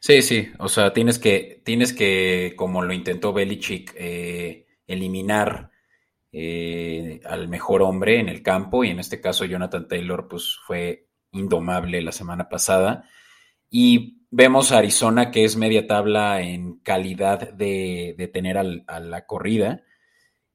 [0.00, 5.69] Sí, sí, o sea, tienes que, tienes que, como lo intentó Belichick, eh, eliminar
[6.32, 11.08] eh, al mejor hombre en el campo y en este caso Jonathan Taylor pues fue
[11.32, 13.08] indomable la semana pasada
[13.68, 19.82] y vemos a Arizona que es media tabla en calidad de, tener a la corrida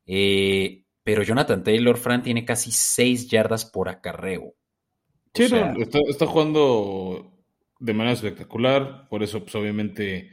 [0.05, 4.55] eh, pero Jonathan Taylor, Fran, tiene casi 6 yardas por acarreo.
[5.33, 5.47] Sí,
[5.77, 7.31] está, jugando
[7.79, 10.31] de manera espectacular, por eso pues obviamente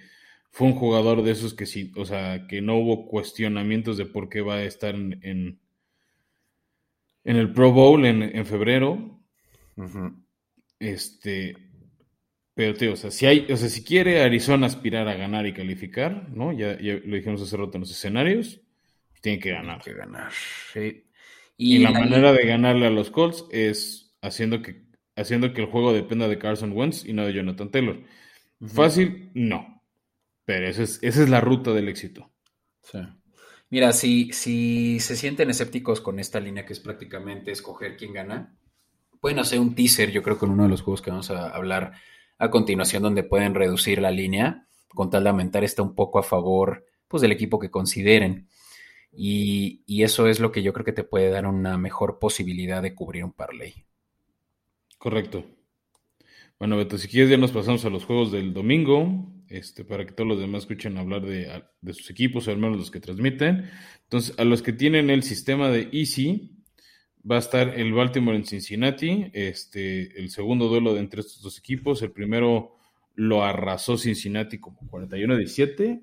[0.52, 4.28] fue un jugador de esos que sí, o sea, que no hubo cuestionamientos de por
[4.28, 5.58] qué va a estar en, en,
[7.24, 9.18] el Pro Bowl en, febrero.
[10.78, 11.56] Este,
[12.52, 15.54] pero tío, o sea, si hay, o sea, si quiere Arizona aspirar a ganar y
[15.54, 16.52] calificar, ¿no?
[16.52, 18.60] Ya, lo dijimos hace rato en los escenarios,
[19.22, 19.82] tiene que ganar.
[19.82, 20.32] Tiene que ganar.
[21.56, 24.82] Y, la manera de ganarle a los Colts es haciendo que,
[25.16, 28.02] haciendo que el juego dependa de Carson Wentz y no de Jonathan Taylor.
[28.60, 29.81] Fácil, no.
[30.44, 32.30] Pero esa es, esa es la ruta del éxito.
[32.82, 32.98] Sí.
[33.70, 38.54] Mira, si, si se sienten escépticos con esta línea que es prácticamente escoger quién gana,
[39.20, 41.92] pueden hacer un teaser, yo creo, con uno de los juegos que vamos a hablar
[42.38, 46.22] a continuación, donde pueden reducir la línea con tal de aumentar esta un poco a
[46.22, 48.48] favor pues, del equipo que consideren.
[49.10, 52.82] Y, y, eso es lo que yo creo que te puede dar una mejor posibilidad
[52.82, 53.86] de cubrir un parlay.
[54.98, 55.44] Correcto.
[56.58, 60.12] Bueno, Beto, si quieres ya nos pasamos a los juegos del domingo este, para que
[60.12, 63.68] todos los demás escuchen hablar de, sus equipos, al menos los que transmiten.
[64.04, 66.58] Entonces, a los que tienen el sistema de Easy,
[67.30, 71.58] va a estar el Baltimore en Cincinnati, este, el segundo duelo de entre estos dos
[71.58, 72.02] equipos.
[72.02, 72.76] El primero
[73.14, 76.02] lo arrasó Cincinnati como 41-17.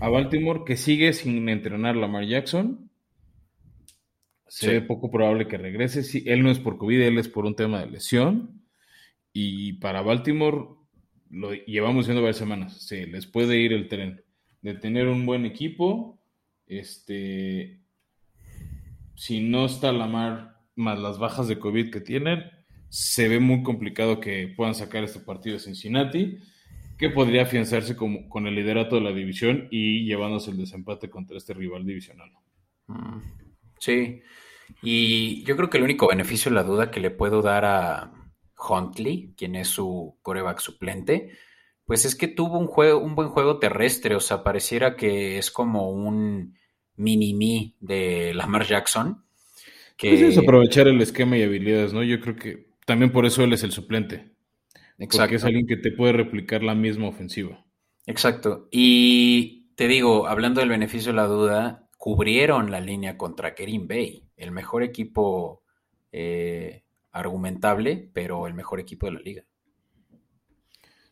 [0.00, 2.90] A Baltimore, que sigue sin entrenar Lamar Jackson.
[4.46, 6.02] Se ve poco probable que regrese.
[6.02, 8.62] Si él no es por COVID, él es por un tema de lesión.
[9.32, 10.77] Y para Baltimore,
[11.30, 14.22] lo llevamos viendo varias semanas, se les puede ir el tren
[14.62, 16.18] de tener un buen equipo,
[16.66, 17.80] este,
[19.14, 22.44] si no está la mar más las bajas de COVID que tienen,
[22.88, 26.38] se ve muy complicado que puedan sacar este partido de Cincinnati,
[26.96, 31.36] que podría afianzarse como, con el liderato de la división y llevándose el desempate contra
[31.36, 32.30] este rival divisional.
[32.86, 33.18] Mm,
[33.78, 34.22] sí,
[34.82, 38.17] y yo creo que el único beneficio, la duda que le puedo dar a,
[38.58, 41.32] Huntley, quien es su coreback suplente,
[41.84, 45.50] pues es que tuvo un, juego, un buen juego terrestre, o sea, pareciera que es
[45.50, 46.54] como un
[46.96, 49.24] mini-me de Lamar Jackson.
[49.96, 50.10] Que...
[50.10, 52.02] Pues es aprovechar el esquema y habilidades, ¿no?
[52.02, 54.32] Yo creo que también por eso él es el suplente.
[54.98, 55.18] Exacto.
[55.18, 57.64] Porque es alguien que te puede replicar la misma ofensiva.
[58.06, 58.68] Exacto.
[58.70, 64.24] Y te digo, hablando del beneficio de la duda, cubrieron la línea contra Kerim Bay,
[64.36, 65.62] el mejor equipo
[66.12, 69.44] eh, argumentable, pero el mejor equipo de la liga.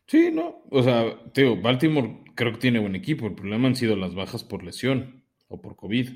[0.06, 3.96] Sí, no, o sea, Teo, Baltimore creo que tiene buen equipo, el problema han sido
[3.96, 6.08] las bajas por lesión o por COVID.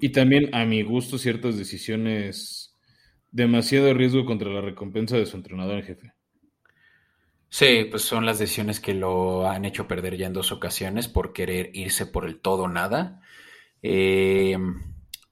[0.00, 2.74] Y también, a mi gusto, ciertas decisiones
[3.30, 6.12] demasiado riesgo contra la recompensa de su entrenador en jefe.
[7.50, 11.32] Sí, pues son las decisiones que lo han hecho perder ya en dos ocasiones por
[11.32, 13.20] querer irse por el todo o nada.
[13.82, 14.56] Eh,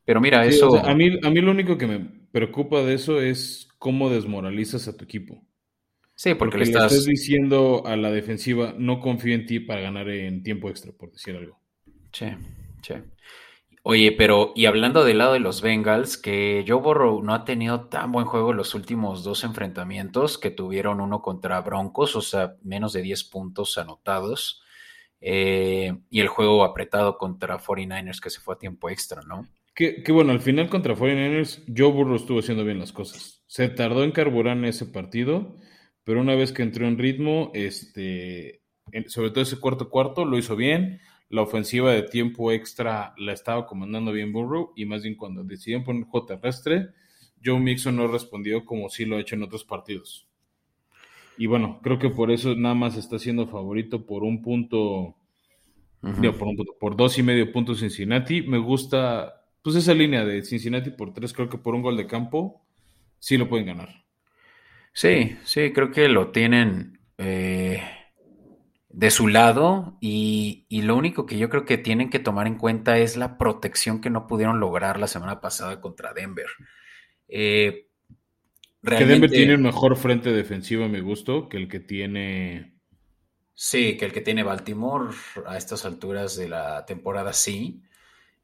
[0.04, 0.76] pero mira, eso.
[0.76, 4.96] a, mí, a mí lo único que me preocupa de eso es cómo desmoralizas a
[4.96, 5.42] tu equipo.
[6.14, 7.04] Sí, porque, le, le estás...
[7.04, 11.36] diciendo a la defensiva, no confío en ti para ganar en tiempo extra, por decir
[11.36, 11.60] algo.
[12.12, 12.26] Sí,
[12.82, 12.94] sí.
[13.90, 17.88] Oye, pero y hablando del lado de los Bengals, que Joe Burrow no ha tenido
[17.88, 22.92] tan buen juego los últimos dos enfrentamientos que tuvieron uno contra Broncos, o sea, menos
[22.92, 24.62] de 10 puntos anotados,
[25.20, 29.46] eh, y el juego apretado contra 49ers que se fue a tiempo extra, ¿no?
[29.78, 33.44] Que, bueno, al final contra 49ers, Joe Burrow estuvo haciendo bien las cosas.
[33.46, 35.54] Se tardó en carburar en ese partido,
[36.02, 38.62] pero una vez que entró en ritmo, este,
[39.06, 41.00] sobre todo ese cuarto cuarto, lo hizo bien.
[41.28, 45.84] La ofensiva de tiempo extra la estaba comandando bien Burrow y más bien cuando decidieron
[45.84, 46.88] poner juego terrestre,
[47.44, 50.26] Joe Mixon no respondió como sí lo ha hecho en otros partidos.
[51.36, 55.14] Y bueno, creo que por eso nada más está siendo favorito por un punto,
[56.00, 58.42] por, un punto por dos y medio puntos Cincinnati.
[58.42, 62.06] Me gusta, pues esa línea de Cincinnati por tres, creo que por un gol de
[62.06, 62.64] campo
[63.18, 64.04] sí lo pueden ganar.
[64.92, 67.82] Sí, sí, creo que lo tienen eh,
[68.88, 72.98] de su lado y, lo único que yo creo que tienen que tomar en cuenta
[72.98, 76.46] es la protección que no pudieron lograr la semana pasada contra Denver.
[77.28, 77.88] Eh,
[78.82, 82.74] Que Denver tiene un mejor frente defensivo, a mi gusto, que el que tiene...
[83.54, 85.14] Sí, que el que tiene Baltimore
[85.46, 87.82] a estas alturas de la temporada, sí.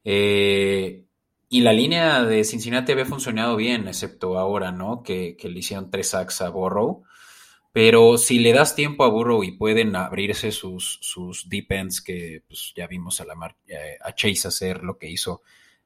[0.05, 1.05] Eh,
[1.49, 5.03] y la línea de Cincinnati había funcionado bien, excepto ahora, ¿no?
[5.03, 7.03] Que, le hicieron tres sacks a Burrow.
[7.73, 12.43] Pero si le das tiempo a Burrow y pueden abrirse sus, sus deep ends, que
[12.47, 13.33] pues, ya vimos a, la
[13.67, 15.41] eh, a Chase hacer lo que hizo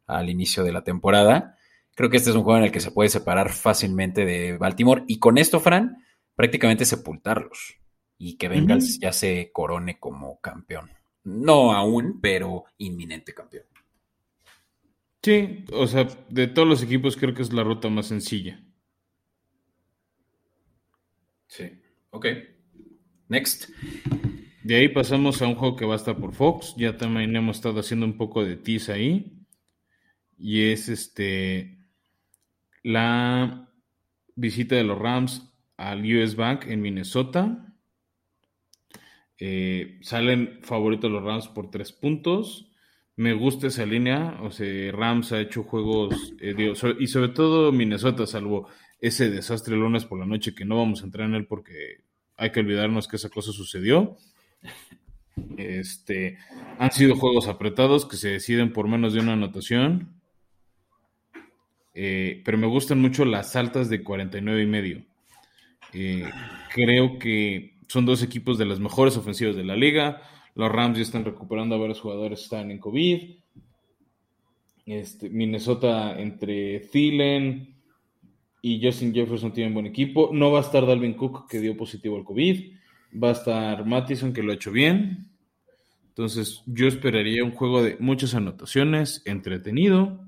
[0.05, 1.57] al inicio de la temporada,
[1.95, 5.03] creo que este es un juego en el que se puede separar fácilmente de Baltimore.
[5.07, 6.03] Y con esto, Fran,
[6.35, 7.75] prácticamente sepultarlos.
[8.17, 10.91] Y que Bengals ya se corone como campeón.
[11.23, 13.65] No aún, pero inminente campeón.
[15.21, 18.61] Sí, o sea, de todos los equipos creo que es la ruta más sencilla.
[21.47, 22.25] Sí, ok.
[23.27, 23.69] Next.
[24.63, 26.75] De ahí pasamos a un juego que va a estar por Fox.
[26.77, 29.45] Ya también hemos estado haciendo un poco de tease ahí.
[30.37, 31.77] Y es este
[32.83, 33.69] la
[34.35, 37.75] visita de los Rams al US Bank en Minnesota.
[39.37, 42.68] Eh, salen favoritos los Rams por tres puntos.
[43.19, 48.25] Me gusta esa línea, o sea, Rams ha hecho juegos, eh, y sobre todo Minnesota,
[48.25, 48.69] salvo
[49.01, 51.97] ese desastre el lunes por la noche, que no vamos a entrar en él porque
[52.37, 54.15] hay que olvidarnos que esa cosa sucedió.
[55.57, 56.37] Este,
[56.77, 60.21] han sido juegos apretados que se deciden por menos de una anotación.
[61.93, 65.05] Eh, pero me gustan mucho las altas de 49 y medio.
[65.91, 66.23] Eh,
[66.73, 70.21] creo que son dos equipos de las mejores ofensivas de la liga.
[70.55, 73.35] Los Rams ya están recuperando a varios jugadores están en COVID.
[74.85, 77.75] Este, Minnesota entre Thielen
[78.61, 80.31] y Justin Jefferson tienen buen equipo.
[80.33, 82.73] No va a estar Dalvin Cook, que dio positivo al COVID.
[83.23, 85.29] Va a estar Mattison, que lo ha hecho bien.
[86.09, 90.19] Entonces, yo esperaría un juego de muchas anotaciones, entretenido.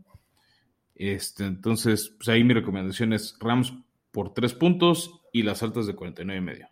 [0.96, 3.74] Este, entonces, pues ahí mi recomendación es Rams
[4.12, 6.68] por tres puntos y las altas de 49 y medio.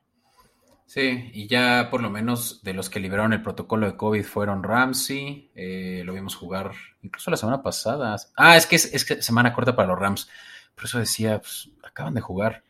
[0.89, 4.63] Sí, y ya por lo menos de los que liberaron el protocolo de COVID fueron
[4.63, 6.71] Ramsey, eh, lo vimos jugar
[7.03, 8.15] incluso la semana pasada.
[8.35, 10.27] Ah, es que es, que semana corta para los Rams.
[10.73, 12.63] Por eso decía, pues, acaban de jugar.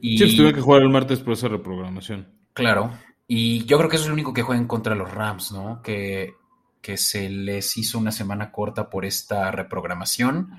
[0.00, 2.28] Y, sí, pues, tuvieron que jugar el martes por esa reprogramación.
[2.52, 2.96] Claro,
[3.26, 5.82] y yo creo que eso es lo único que juegan contra los Rams, ¿no?
[5.82, 6.34] Que,
[6.80, 10.52] que se les hizo una semana corta por esta reprogramación.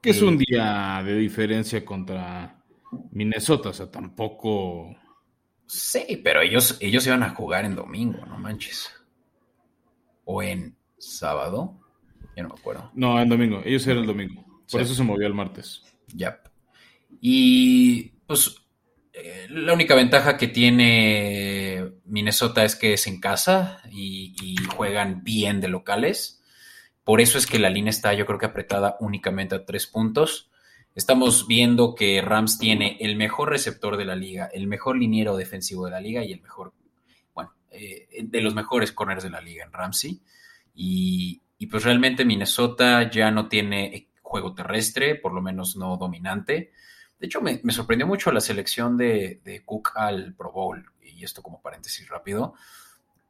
[0.00, 2.64] Que es un día de diferencia contra
[3.12, 4.96] Minnesota, o sea, tampoco
[5.66, 8.90] Sí, pero ellos, ellos iban a jugar en domingo, no manches.
[10.24, 11.80] O en sábado.
[12.36, 12.90] Ya no me acuerdo.
[12.94, 13.62] No, en domingo.
[13.64, 14.44] Ellos eran el domingo.
[14.70, 15.82] Por eso se movió el martes.
[16.08, 16.40] Ya.
[17.20, 18.56] Y pues
[19.12, 25.22] eh, la única ventaja que tiene Minnesota es que es en casa y, y, juegan
[25.22, 26.42] bien de locales.
[27.04, 30.50] Por eso es que la línea está, yo creo que apretada únicamente a tres puntos.
[30.94, 35.86] Estamos viendo que Rams tiene el mejor receptor de la liga, el mejor liniero defensivo
[35.86, 36.72] de la liga y el mejor,
[37.34, 40.20] bueno, eh, de los mejores corners de la liga en Ramsey.
[40.72, 41.40] Y,
[41.70, 46.72] pues realmente Minnesota ya no tiene juego terrestre, por lo menos no dominante.
[47.18, 50.84] De hecho, me, sorprendió mucho la selección de, Cook al Pro Bowl.
[51.02, 52.54] Y esto como paréntesis rápido.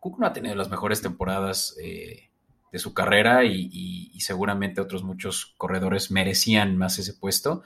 [0.00, 2.28] Cook no ha tenido las mejores temporadas eh,
[2.74, 7.62] de su carrera y, seguramente otros muchos corredores merecían más ese puesto.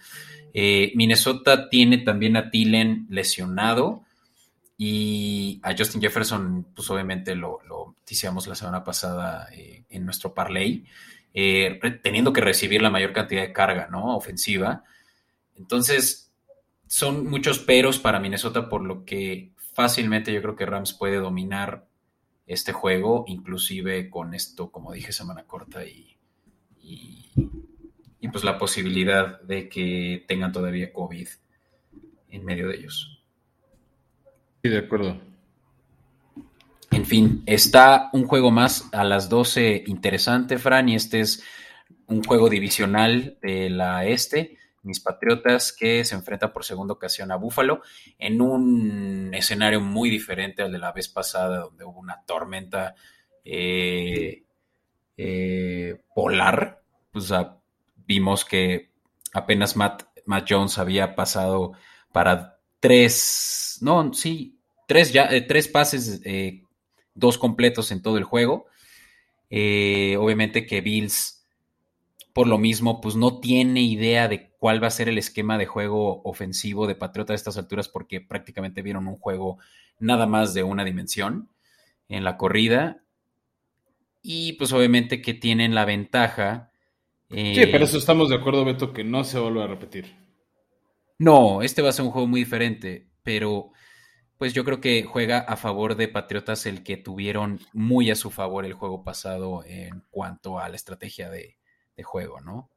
[0.52, 4.02] Eh, Minnesota tiene también a Tillen lesionado
[4.76, 7.94] y a Justin Jefferson, pues obviamente lo, lo
[8.46, 10.84] la semana pasada eh, en nuestro parlay,
[11.32, 14.14] eh, teniendo que recibir la mayor cantidad de carga ¿no?
[14.14, 14.84] ofensiva.
[15.56, 16.32] Entonces,
[16.86, 21.87] son muchos peros para Minnesota, por lo que fácilmente yo creo que Rams puede dominar
[22.48, 26.16] este juego, inclusive con esto, como dije, semana corta y,
[26.82, 27.30] y,
[28.20, 31.28] y pues la posibilidad de que tengan todavía COVID
[32.30, 33.22] en medio de ellos.
[34.62, 35.20] Sí, de acuerdo.
[36.90, 41.44] En fin, está un juego más a las 12 interesante, Fran, y este es
[42.06, 44.57] un juego divisional de la Este.
[44.88, 47.82] Mis Patriotas que se enfrenta por segunda ocasión a Búfalo
[48.18, 52.94] en un escenario muy diferente al de la vez pasada, donde hubo una tormenta
[53.44, 54.44] eh,
[55.16, 56.82] eh, polar.
[57.12, 57.30] Pues
[57.96, 58.90] vimos que
[59.34, 61.72] apenas Matt, Matt Jones había pasado
[62.10, 66.22] para tres, no, sí, tres, ya, eh, tres pases,
[67.12, 68.64] dos completos en todo el juego.
[69.50, 71.37] Obviamente que Bills,
[72.32, 75.66] por lo mismo, pues no tiene idea de cuál va a ser el esquema de
[75.66, 79.58] juego ofensivo de Patriota a estas alturas porque prácticamente vieron un juego
[79.98, 81.48] nada más de una dimensión
[82.08, 83.02] en la corrida.
[84.22, 86.70] Y pues obviamente que tienen la ventaja.
[87.30, 90.16] Sí, pero eso estamos de acuerdo, Beto, que no se vuelve a repetir.
[91.18, 93.72] No, este va a ser un juego muy diferente, pero
[94.38, 98.30] pues yo creo que juega a favor de Patriotas el que tuvieron muy a su
[98.30, 101.57] favor el juego pasado en cuanto a la estrategia de,
[101.98, 102.70] de juego, ¿no?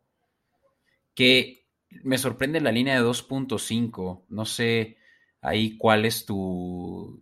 [1.13, 1.63] Que
[2.03, 4.97] me sorprende la línea de 2.5, no sé
[5.41, 7.21] ahí cuál es tu,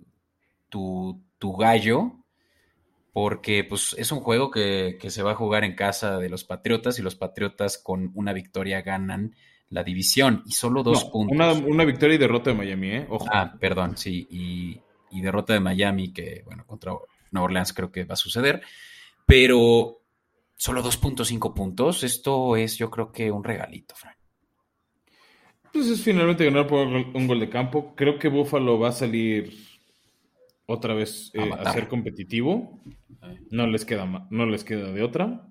[0.70, 2.14] tu, tu, gallo,
[3.12, 6.46] porque pues es un juego que, que se va a jugar en casa de los
[6.46, 9.36] Patriotas y los Patriotas con una victoria ganan
[9.70, 11.36] la división y solo dos No, puntos.
[11.36, 13.08] Una, una victoria y derrota de Miami, ¿eh?
[13.10, 13.28] Ojo.
[13.32, 14.80] Ah, perdón, sí, y,
[15.12, 16.94] y derrota de Miami, que bueno, contra
[17.32, 18.62] Nueva Orleans creo que va a suceder,
[19.26, 19.99] pero
[20.60, 24.18] solo 2.5 puntos, esto es yo creo que un regalito, Frank.
[25.72, 27.94] Pues es finalmente ganar por un gol de campo.
[27.96, 29.54] Creo que Buffalo va a salir
[30.66, 32.82] otra vez A eh, a, ser competitivo.
[33.52, 35.48] No les queda no les queda de otra.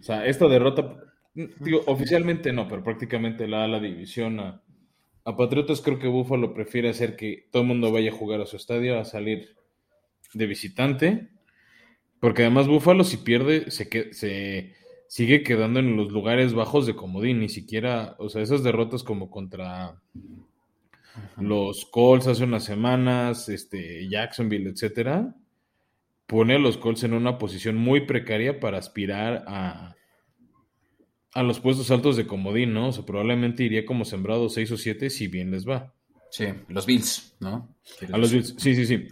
[0.00, 0.96] O sea, esta derrota,
[1.34, 4.62] digo, oficialmente no, pero prácticamente la da la división a,
[5.24, 5.82] a Patriotas.
[5.82, 8.98] Creo que Buffalo prefiere hacer que todo el mundo vaya a jugar a su estadio,
[8.98, 9.54] a salir
[10.34, 11.28] de visitante.
[12.22, 14.74] Porque además Buffalo si pierde se, que- se
[15.08, 19.30] sigue quedando en los lugares bajos de comodín, ni siquiera, o sea, esas derrotas como
[19.30, 20.00] contra
[21.36, 25.34] los Colts hace unas semanas, este, Jacksonville, etcétera,
[26.26, 29.96] pone a los Colts en una posición muy precaria para aspirar a,
[31.34, 32.88] a los puestos altos de comodín, ¿no?
[32.88, 35.94] O sea, probablemente iría como sembrado 6 o 7 si bien les va.
[36.30, 37.74] Sí, los Bills, ¿no?
[38.10, 39.08] A los Bills, sí, sí, sí.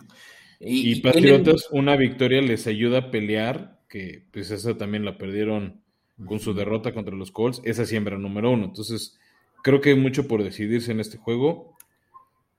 [0.61, 5.81] Y, Patriotas, una victoria les ayuda a pelear, que pues esa también la perdieron
[6.27, 8.67] con su derrota contra los Colts, esa siembra número uno.
[8.67, 9.19] Entonces,
[9.63, 11.77] creo que hay mucho por decidirse en este juego.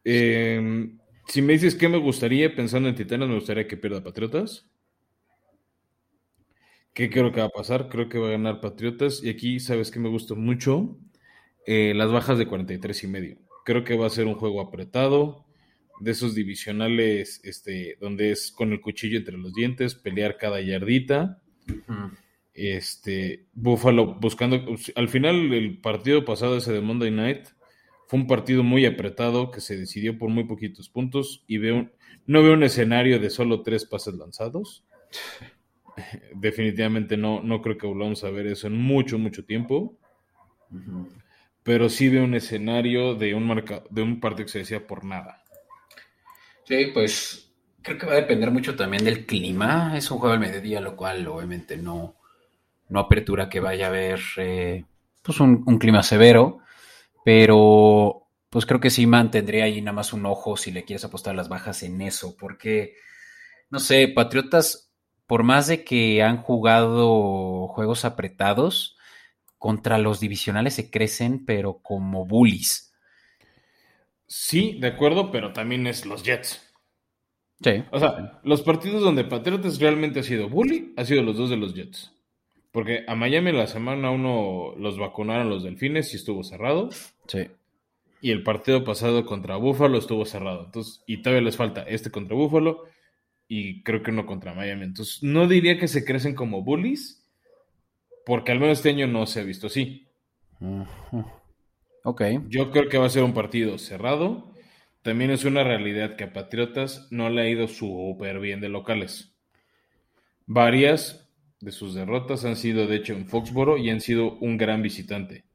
[0.04, 0.89] Eh,
[1.28, 4.68] si me dices qué me gustaría, pensando en Titanes, me gustaría que pierda Patriotas.
[6.93, 7.88] ¿Qué creo que va a pasar?
[7.88, 9.24] Creo que va a ganar Patriotas.
[9.24, 10.97] Y aquí, ¿sabes qué me gustó mucho?
[11.66, 13.38] Eh, las bajas de 43 y medio.
[13.64, 15.45] Creo que va a ser un juego apretado,
[16.02, 21.41] de esos divisionales, este, donde es con el cuchillo entre los dientes, pelear cada yardita.
[22.54, 24.76] Este, Buffalo buscando.
[24.95, 27.47] Al final, el partido pasado, ese de Monday Night,
[28.08, 31.43] fue un partido muy apretado que se decidió por muy poquitos puntos.
[31.47, 31.91] Y veo,
[32.26, 34.84] no veo un escenario de solo tres pases lanzados.
[36.36, 39.97] Definitivamente no, no creo que volvamos a ver eso en mucho, mucho tiempo.
[41.62, 45.06] Pero sí veo un escenario de un, marca, de un partido que se decía por
[45.06, 45.40] nada.
[46.66, 47.51] Sí, pues
[47.82, 49.95] creo que va a depender mucho también del clima.
[49.97, 52.16] Es un juego al mediodía, lo cual obviamente no,
[52.89, 54.86] no apertura que vaya a haber eh,
[55.24, 56.59] pues un, un clima severo,
[57.26, 61.36] pero pues creo que sí mantendría ahí nada más un ojo si le quieres apostar
[61.36, 62.95] las bajas en eso, porque
[63.70, 64.91] no sé, Patriotas,
[65.28, 68.97] por más de que han jugado juegos apretados,
[69.57, 72.90] contra los divisionales se crecen, pero como bullies.
[74.34, 76.73] Sí, de acuerdo, pero también es los Jets.
[77.61, 77.84] Sí.
[77.91, 81.57] O sea, los partidos donde Patriotas realmente ha sido bully, ha sido los dos de
[81.57, 82.13] los Jets.
[82.71, 86.91] Porque a Miami la semana uno los vacunaron los delfines y estuvo cerrado.
[87.27, 87.47] Sí.
[88.21, 90.63] Y el partido pasado contra Buffalo estuvo cerrado.
[90.63, 92.86] Entonces, y todavía les falta este contra Buffalo
[93.49, 94.86] y creo que uno contra Miami.
[94.86, 97.29] Entonces, no diría que se crecen como bullies,
[98.25, 100.07] porque al menos este año no se ha visto así.
[100.61, 101.40] Ujú.
[102.04, 102.22] Ok.
[102.43, 104.54] Yo creo que va a ser un partido cerrado.
[105.02, 109.34] También es una realidad que a Patriotas no le ha ido súper bien de locales.
[110.45, 111.28] Varias
[111.62, 115.45] de sus derrotas han sido, de hecho, en Foxboro y han sido un gran visitante.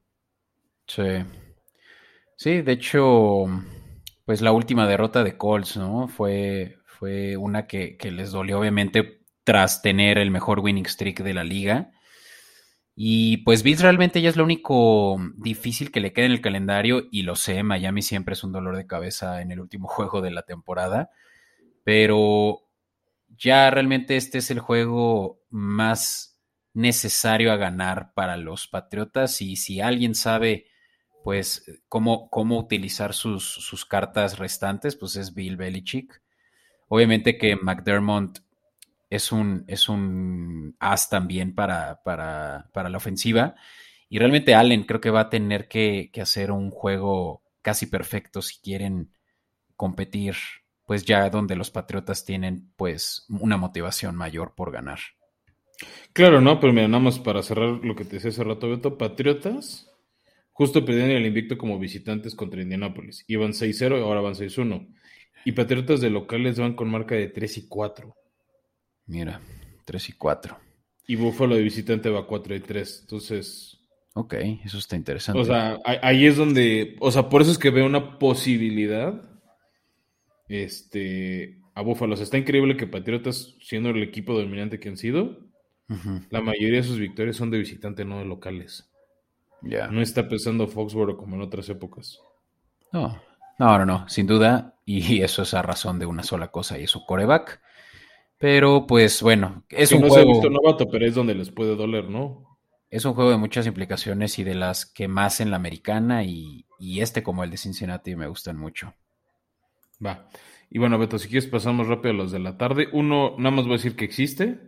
[0.87, 1.03] Sí.
[2.35, 3.45] Sí, de hecho,
[4.25, 6.07] pues la última derrota de Colts, ¿no?
[6.07, 11.33] Fue, fue una que, que les dolió, obviamente, tras tener el mejor winning streak de
[11.33, 11.91] la liga.
[12.99, 17.03] Y pues Bills realmente ya es lo único difícil que le queda en el calendario
[17.11, 20.31] y lo sé, Miami siempre es un dolor de cabeza en el último juego de
[20.31, 21.11] la temporada,
[21.83, 22.63] pero
[23.37, 26.41] ya realmente este es el juego más
[26.73, 30.65] necesario a ganar para los Patriotas y si alguien sabe
[31.23, 36.19] pues cómo, cómo utilizar sus, sus cartas restantes, pues es Bill Belichick.
[36.87, 38.39] Obviamente que McDermott
[39.09, 43.55] es un, es un as también para, para, para, la ofensiva.
[44.09, 48.59] Y realmente Allen creo que va a tener que, hacer un juego casi perfecto si
[48.61, 49.11] quieren
[49.75, 50.35] competir,
[50.85, 54.99] pues ya donde los Patriotas tienen pues una motivación mayor por ganar.
[56.13, 58.97] Claro, no, pero mira, nada más para cerrar lo que te decía hace rato, Beto,
[58.97, 59.91] Patriotas
[60.51, 63.23] justo perdieron el invicto como visitantes contra Indianapolis.
[63.27, 64.87] Iban 6-0 y ahora van 6-1.
[65.45, 68.15] Y Patriotas de locales van con marca de 3 y 4.
[69.07, 69.41] Mira,
[69.85, 70.57] 3 y 4.
[71.07, 72.99] Y Buffalo de visitante va 4 y 3.
[73.01, 73.79] Entonces.
[74.13, 74.33] Ok,
[74.65, 75.39] eso está interesante.
[75.39, 76.97] O sea, ahí es donde.
[76.99, 79.21] O sea, por eso es que veo una posibilidad.
[80.49, 81.59] Este.
[81.73, 82.13] A Buffalo.
[82.13, 85.47] O sea, está increíble que Patriotas, siendo el equipo dominante que han sido,
[86.29, 88.89] la mayoría de sus victorias son de visitante, no de locales.
[89.61, 89.87] Ya.
[89.87, 92.19] No está pensando Foxborough como en otras épocas.
[92.91, 93.21] No,
[93.59, 94.75] no, no, no, sin duda.
[94.85, 97.61] Y eso es a razón de una sola cosa, y es su coreback.
[98.39, 100.23] Pero pues bueno, es que un no juego.
[100.23, 102.59] Se ha visto novato, pero es donde les puede doler, ¿no?
[102.89, 106.65] Es un juego de muchas implicaciones y de las que más en la americana y,
[106.79, 108.93] y este como el de Cincinnati me gustan mucho.
[110.05, 110.29] Va.
[110.69, 112.87] Y bueno, Beto, si quieres pasamos rápido a los de la tarde.
[112.93, 114.59] Uno, nada más voy a decir que existe,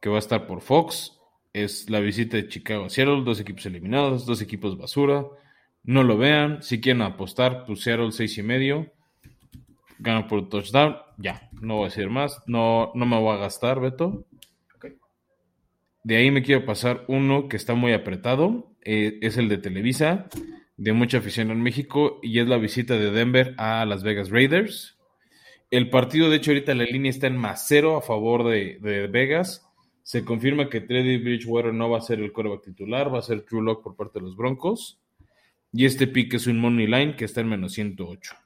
[0.00, 1.20] que va a estar por Fox.
[1.52, 5.24] Es la visita de Chicago a Seattle, dos equipos eliminados, dos equipos basura.
[5.82, 6.62] No lo vean.
[6.62, 8.92] Si quieren apostar, pues Seattle seis y medio
[9.98, 10.96] gana por touchdown.
[11.18, 12.42] Ya, no voy a decir más.
[12.46, 14.26] No, no me voy a gastar, Beto.
[14.76, 14.96] Okay.
[16.04, 18.72] De ahí me quiero pasar uno que está muy apretado.
[18.82, 20.28] Eh, es el de Televisa,
[20.76, 24.98] de mucha afición en México, y es la visita de Denver a Las Vegas Raiders.
[25.70, 29.08] El partido, de hecho, ahorita la línea está en más cero a favor de, de
[29.08, 29.66] Vegas.
[30.04, 33.42] Se confirma que Teddy Bridgewater no va a ser el coreback titular, va a ser
[33.42, 35.00] True Lock por parte de los Broncos.
[35.72, 38.45] Y este pick es un money line que está en menos 108.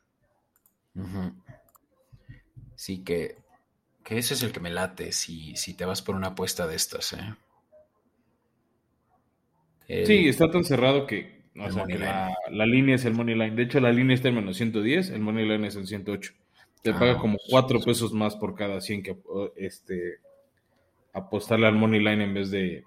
[1.01, 1.33] Uh -huh.
[2.75, 3.37] Sí, que,
[4.05, 6.77] que, ese es el que me late si, si te vas por una apuesta de
[6.77, 7.13] estas.
[7.13, 7.35] ¿eh?
[9.87, 13.35] El, sí, está tan cerrado que, o sea, que la, la, línea es el money
[13.35, 13.57] line.
[13.57, 16.33] De hecho, la línea está en menos 110, el money line es en 108.
[16.83, 19.17] Te ah, paga como 4 pesos más por cada 100 que
[19.57, 20.21] este,
[21.13, 22.85] apostarle al money line en vez de,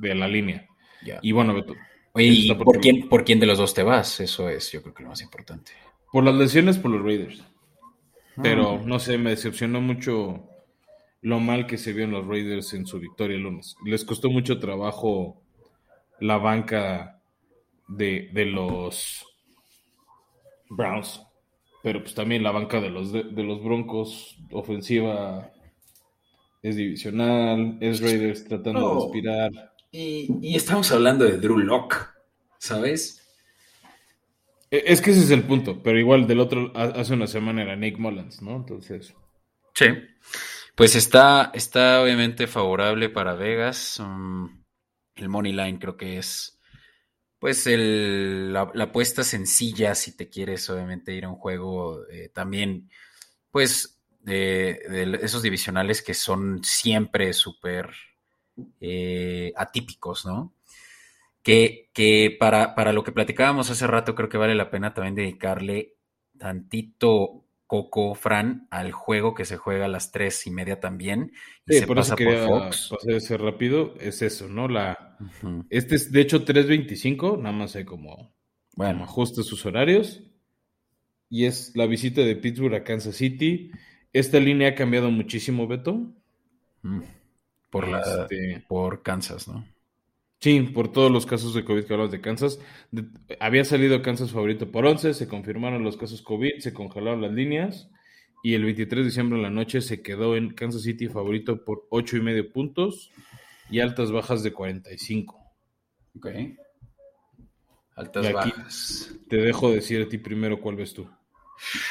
[0.00, 0.66] de la línea.
[1.04, 1.18] Yeah.
[1.22, 1.74] Y bueno, Beto.
[2.12, 4.20] Oye, ¿y por quién, por quién de los dos te vas?
[4.20, 5.72] Eso es, yo creo que lo más importante.
[6.12, 7.44] Por las lesiones, por los Raiders.
[8.42, 10.48] Pero no sé, me decepcionó mucho
[11.22, 13.76] lo mal que se vio en los Raiders en su victoria el lunes.
[13.84, 15.42] Les costó mucho trabajo
[16.20, 17.20] la banca
[17.88, 19.24] de, de los
[20.70, 21.22] Browns.
[21.82, 25.52] Pero pues también la banca de los, de, de los Broncos, ofensiva
[26.62, 29.50] es divisional, es Raiders tratando de aspirar.
[29.90, 32.14] Y, y estamos hablando de Drew Lock,
[32.58, 33.27] ¿sabes?
[34.70, 37.62] E- Es que ese es el punto, pero igual del otro, ha- hace una semana
[37.62, 38.56] era Nick Mullins, ¿no?
[38.56, 39.14] Entonces,
[39.74, 39.86] Sí.
[40.76, 44.00] Pues está, está obviamente favorable para Vegas.
[44.00, 44.64] Um,
[45.16, 46.58] el Money Line creo que es
[47.38, 52.30] pues el, la, la apuesta sencilla si te quieres obviamente ir a un juego eh,
[52.34, 52.90] también
[53.50, 57.90] pues de, de esos divisionales que son siempre súper
[58.80, 60.54] eh, atípicos, ¿no?
[61.48, 65.14] Que, que para, para lo que platicábamos hace rato creo que vale la pena también
[65.14, 65.96] dedicarle
[66.38, 71.32] tantito Coco Fran al juego que se juega a las tres y media también
[71.66, 72.88] y sí, se por eso pasa por quería Fox.
[72.88, 74.68] pasar ese rápido, es eso, ¿no?
[74.68, 75.18] La,
[75.70, 78.34] este es de hecho 3.25, nada más hay como,
[78.76, 80.22] como Bueno, ajuste sus horarios.
[81.30, 83.70] Y es la visita de Pittsburgh a Kansas City.
[84.12, 86.14] Esta línea ha cambiado muchísimo, Beto.
[86.82, 87.02] mm,
[87.70, 89.64] por, la, Este, por Kansas, ¿no?
[90.40, 92.60] Sí, por todos los casos de COVID que hablamos de Kansas.
[92.92, 93.08] De-
[93.40, 97.90] había salido Kansas favorito por 11, se confirmaron los casos COVID, se congelaron las líneas
[98.44, 101.86] y el 23 de diciembre en la noche se quedó en Kansas City favorito por
[101.90, 103.10] 8 y medio puntos
[103.68, 105.36] y altas bajas de 45.
[106.16, 106.26] Ok.
[107.96, 109.14] Altas Y aquí- bajas.
[109.28, 111.10] Te dejo decir a ti primero cuál ves tú.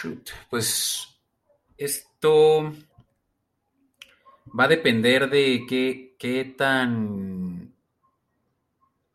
[0.01, 0.29] Shoot.
[0.49, 1.19] Pues
[1.77, 2.71] esto
[4.57, 7.73] va a depender de qué, qué tan.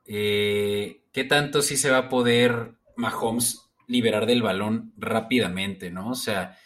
[0.07, 6.11] Eh, qué tanto sí se va a poder Mahomes liberar del balón rápidamente, ¿no?
[6.11, 6.57] O sea,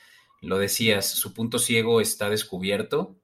[0.42, 3.16] lo decías, su punto ciego está descubierto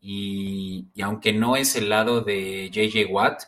[0.00, 3.42] y, y aunque no es el lado de JJ Watt,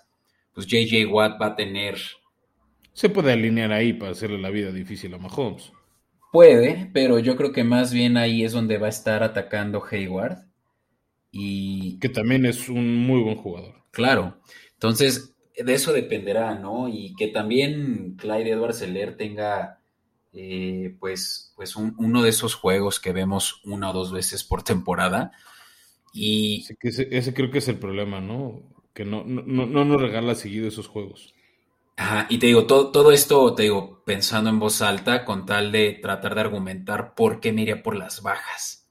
[0.52, 1.98] pues JJ Watt va a tener...
[2.92, 5.72] Se puede alinear ahí para hacerle la vida difícil a Mahomes.
[6.32, 10.46] Puede, pero yo creo que más bien ahí es donde va a estar atacando Hayward.
[11.30, 13.74] Y Que también es un muy buen jugador.
[13.92, 14.40] claro,
[14.72, 16.88] entonces de eso dependerá, ¿no?
[16.88, 19.80] Y que también Clyde Edwards Seller tenga
[20.34, 24.62] eh, pues, pues un- uno de esos juegos que vemos una o dos veces por
[24.62, 25.32] temporada.
[26.12, 28.62] Y que ese, ese creo que es el problema, ¿no?
[28.94, 31.34] Que no, no, no no nos regala seguido esos juegos.
[31.96, 35.72] Ajá, y te digo, todo, todo esto, te digo, pensando en voz alta, con tal
[35.72, 38.86] de tratar de argumentar por qué me iría por las bajas.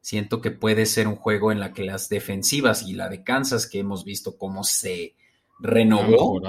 [0.00, 3.66] Siento que puede ser un juego en la que las defensivas y la de Kansas,
[3.68, 5.16] que hemos visto cómo se
[5.60, 6.40] renovó,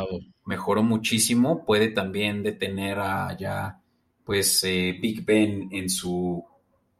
[0.45, 3.81] mejoró muchísimo, puede también detener a ya,
[4.23, 6.43] pues, eh, Big Ben en su,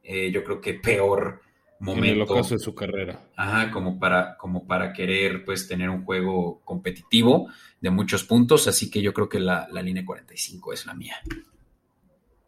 [0.02, 1.40] eh, yo creo que peor
[1.80, 2.34] En el momento.
[2.34, 3.28] ocaso de su carrera.
[3.36, 7.48] Ajá, como para, como para querer pues tener un juego competitivo
[7.80, 11.16] de muchos puntos, así que yo creo que la, la línea 45 es la mía.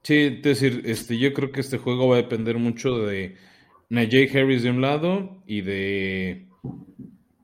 [0.03, 3.37] Sí, es decir, este, yo creo que este juego va a depender mucho de
[3.89, 6.49] Najee Harris de un lado y de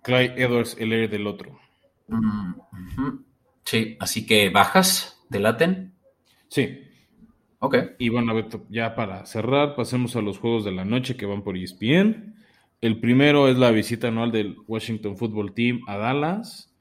[0.02, 1.59] Clyde Edwards Heller del otro.
[2.11, 3.24] Mm.
[3.64, 5.94] Sí, así que bajas de Laten.
[6.48, 6.80] Sí,
[7.61, 7.76] Ok.
[7.98, 8.32] y bueno,
[8.68, 12.34] ya para cerrar, pasemos a los juegos de la noche que van por ESPN.
[12.80, 16.74] El primero es la visita anual del Washington Football Team a Dallas.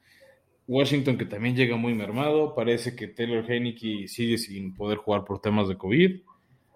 [0.68, 2.56] Washington que también llega muy mermado.
[2.56, 6.22] Parece que Taylor Heineke sigue sin poder jugar por temas de COVID.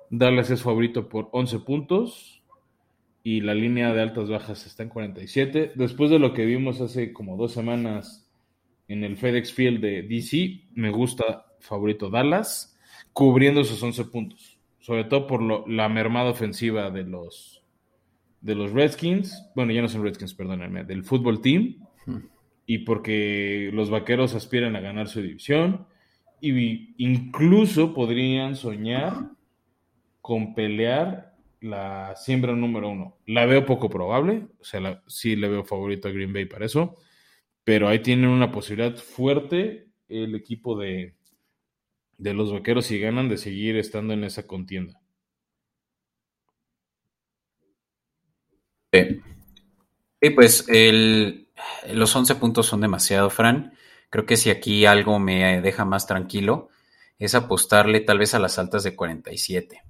[0.10, 2.44] Dallas es favorito por 11 puntos
[3.24, 5.72] y la línea de altas bajas está en 47.
[5.76, 8.23] Después de lo que vimos hace como dos semanas
[8.88, 12.78] en el FedEx Field de DC, me gusta favorito Dallas,
[13.14, 14.60] cubriendo esos 11 puntos.
[14.80, 17.64] Sobre todo por lo- la mermada ofensiva de los,
[18.42, 19.50] de los Redskins.
[19.56, 21.78] Bueno, ya no son Redskins, perdónenme, del fútbol team.
[22.66, 25.88] Y porque los vaqueros aspiran a ganar su división.
[26.42, 29.14] Y incluso podrían soñar
[30.22, 33.18] con pelear la siembra número uno.
[33.26, 36.66] La veo poco probable, o sea, la- sí le veo favorito a Green Bay para
[36.66, 36.98] eso,
[37.64, 41.16] pero ahí tienen una posibilidad fuerte el equipo de,
[42.18, 45.00] de los vaqueros si ganan de seguir estando en esa contienda.
[48.92, 49.22] Sí.
[50.22, 51.48] Sí, pues el,
[51.92, 53.74] los 11 puntos son demasiado, Fran.
[54.10, 56.70] Creo que si aquí algo me deja más tranquilo
[57.18, 59.82] es apostarle tal vez a las altas de 47.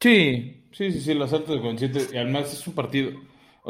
[0.00, 3.12] Sí, sí, sí, sí, las altas de 47, y además es un partido,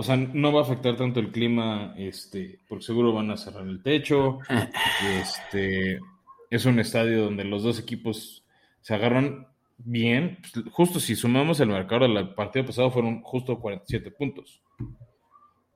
[0.01, 3.67] o sea, no va a afectar tanto el clima, este, porque seguro van a cerrar
[3.67, 4.39] el techo,
[5.21, 6.01] este,
[6.49, 8.43] es un estadio donde los dos equipos
[8.81, 9.47] se agarran
[9.77, 14.63] bien, pues, justo si sumamos el marcador del partido pasado fueron justo 47 puntos.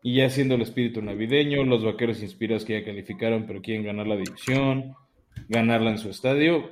[0.03, 4.07] Y ya siendo el espíritu navideño, los vaqueros inspirados que ya calificaron, pero quieren ganar
[4.07, 4.95] la división,
[5.49, 6.71] ganarla en su estadio,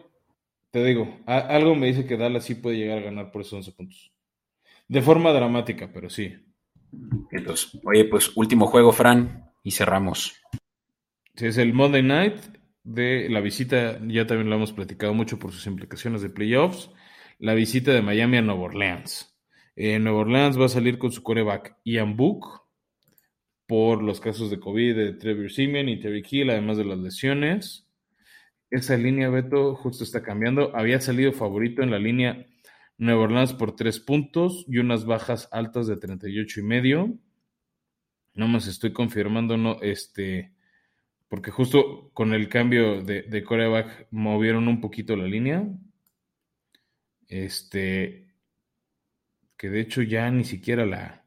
[0.71, 3.73] te digo, algo me dice que Dallas sí puede llegar a ganar por esos 11
[3.73, 4.11] puntos.
[4.89, 6.35] De forma dramática, pero sí.
[7.31, 10.35] Entonces, oye, pues último juego, Fran, y cerramos.
[11.35, 12.37] Es el Monday Night
[12.85, 16.91] de la visita, ya también lo hemos platicado mucho por sus implicaciones de playoffs,
[17.39, 19.35] la visita de Miami a Nueva Orleans.
[19.75, 22.63] Eh, Nueva Orleans va a salir con su coreback Ian Book
[23.67, 27.89] por los casos de COVID de Trevor Simeon y Terry Hill, además de las lesiones.
[28.71, 30.77] Esa línea, Beto, justo está cambiando.
[30.77, 32.47] Había salido favorito en la línea
[33.03, 37.19] Nueva Orleans por tres puntos y unas bajas altas de 38 y medio.
[38.35, 40.53] No más estoy confirmando, no, este,
[41.27, 45.67] porque justo con el cambio de, de coreback movieron un poquito la línea.
[47.27, 48.29] Este,
[49.57, 51.25] que de hecho ya ni siquiera la,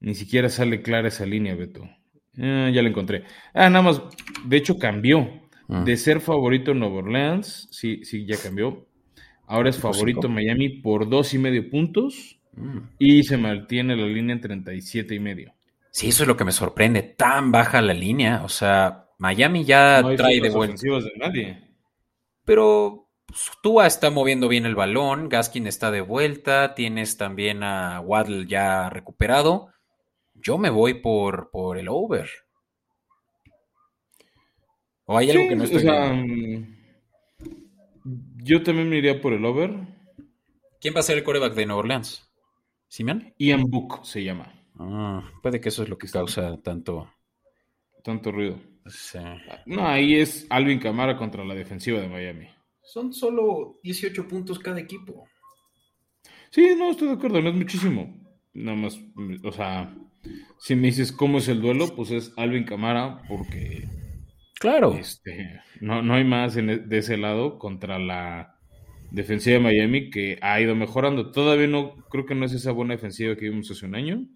[0.00, 1.88] ni siquiera sale clara esa línea, Beto.
[2.36, 3.22] Ah, ya la encontré.
[3.52, 4.02] Ah, nada más,
[4.44, 5.40] de hecho cambió.
[5.66, 8.88] De ser favorito Nueva Orleans, sí, sí, ya cambió.
[9.46, 10.34] Ahora es favorito cinco.
[10.34, 12.78] Miami por dos y medio puntos Mm.
[13.00, 15.52] y se mantiene la línea en 37 y medio.
[15.90, 18.42] Sí, eso es lo que me sorprende, tan baja la línea.
[18.44, 20.80] O sea, Miami ya No hay trae de vuelta.
[20.82, 21.58] de nadie.
[22.44, 28.00] Pero pues, Tua está moviendo bien el balón, Gaskin está de vuelta, tienes también a
[28.00, 29.70] Waddle ya recuperado.
[30.34, 32.28] Yo me voy por, por el over.
[35.06, 36.73] ¿O hay algo que no o estoy sea, viendo?
[38.44, 39.74] Yo también me iría por el over.
[40.80, 42.30] ¿Quién va a ser el coreback de Nueva Orleans?
[42.88, 43.32] ¿Simeon?
[43.38, 44.52] Ian Book se llama.
[44.78, 47.10] Ah, puede que eso es lo que causa tanto.
[48.02, 48.60] Tanto ruido.
[49.64, 52.48] No, ahí es Alvin Camara contra la defensiva de Miami.
[52.82, 55.26] Son solo 18 puntos cada equipo.
[56.50, 58.14] Sí, no, estoy de acuerdo, no es muchísimo.
[58.52, 59.00] Nada más,
[59.42, 59.96] o sea,
[60.58, 63.88] si me dices cómo es el duelo, pues es Alvin Camara, porque.
[64.58, 64.94] Claro.
[64.94, 68.58] Este, no, no hay más e, de ese lado contra la
[69.10, 71.30] defensiva de Miami que ha ido mejorando.
[71.30, 74.26] Todavía no, creo que no es esa buena defensiva que vimos hace un año.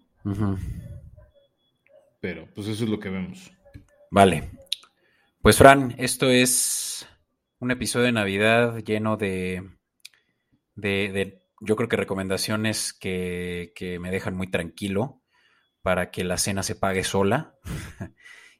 [2.19, 3.51] Pero pues eso es lo que vemos.
[4.11, 4.51] Vale.
[5.41, 7.07] Pues Fran, esto es
[7.59, 9.69] un episodio de Navidad lleno de,
[10.75, 15.21] de, yo creo que recomendaciones que, que, me dejan muy tranquilo
[15.81, 17.55] para que la cena se pague sola.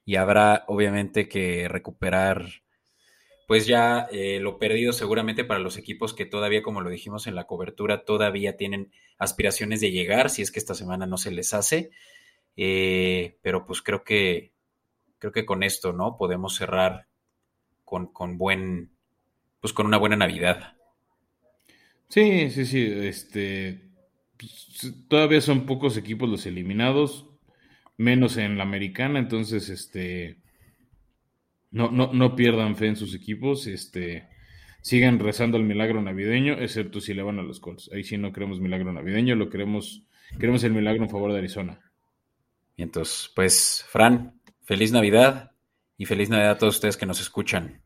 [0.09, 2.63] y habrá obviamente que recuperar
[3.45, 7.35] pues ya eh, lo perdido seguramente para los equipos que todavía, como lo dijimos en
[7.35, 11.53] la cobertura, todavía tienen aspiraciones de llegar, si es que esta semana no se les
[11.53, 11.91] hace.
[12.57, 14.51] Eh, pero pues creo que
[15.19, 16.17] creo que con esto, ¿no?
[16.17, 17.05] Podemos cerrar
[17.85, 18.89] con, con buen,
[19.59, 20.75] pues con una buena Navidad.
[22.07, 22.81] Sí, sí, sí.
[23.03, 23.79] Este
[24.37, 27.28] pues, todavía son pocos equipos los eliminados,
[27.99, 30.37] menos en la americana, entonces este
[31.69, 34.27] no, no, no pierdan fe en sus equipos, este,
[34.81, 37.91] sigan rezando el milagro navideño, excepto si le van a los Colts.
[37.93, 40.03] Ahí sí no queremos milagro navideño, lo queremos,
[40.39, 41.79] queremos el milagro en favor de Arizona.
[42.77, 45.51] Y entonces, pues, Fran, feliz Navidad
[45.97, 47.81] y feliz Navidad a todos ustedes que nos escuchan.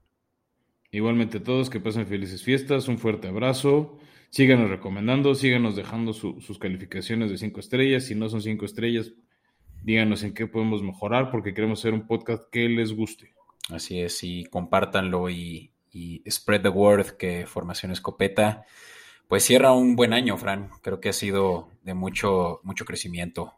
[0.91, 3.97] Igualmente a todos, que pasen felices fiestas, un fuerte abrazo.
[4.30, 8.05] Síganos recomendando, síganos dejando sus calificaciones de cinco estrellas.
[8.05, 9.11] Si no son cinco estrellas,
[9.84, 13.34] díganos en qué podemos mejorar porque queremos hacer un podcast que les guste.
[13.69, 15.69] Así es, y compártanlo y,
[16.29, 18.65] spread the word que Formación Escopeta
[19.27, 20.69] pues cierra un buen año, Fran.
[20.81, 23.53] Creo que ha sido de mucho, mucho crecimiento.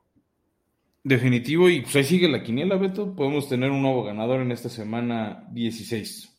[1.04, 3.14] Definitivo, y pues ahí sigue la quiniela, Beto.
[3.14, 6.34] Podemos tener un nuevo ganador en esta semana 16.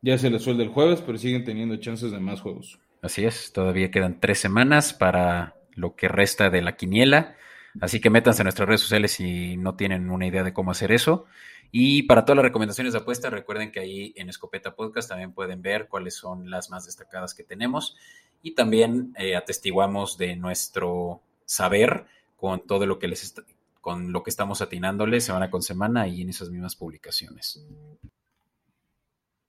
[0.00, 2.78] Ya se les suelda el jueves, pero siguen teniendo chances de más juegos.
[3.02, 7.36] Así es, todavía quedan tres semanas para lo que resta de la quiniela.
[7.80, 10.92] Así que métanse a nuestras redes sociales si no tienen una idea de cómo hacer
[10.92, 11.26] eso.
[11.70, 15.60] Y para todas las recomendaciones de apuesta, recuerden que ahí en Escopeta Podcast también pueden
[15.60, 17.96] ver cuáles son las más destacadas que tenemos.
[18.42, 22.06] Y también eh, atestiguamos de nuestro saber
[22.36, 23.34] con todo lo que les
[23.80, 27.66] con lo que estamos atinándoles semana con semana y en esas mismas publicaciones.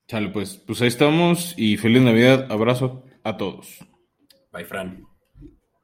[0.07, 2.51] Chale, pues, pues ahí estamos y feliz Navidad.
[2.51, 3.79] Abrazo a todos.
[4.51, 5.07] Bye, Fran.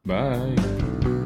[0.04, 1.21] Bye.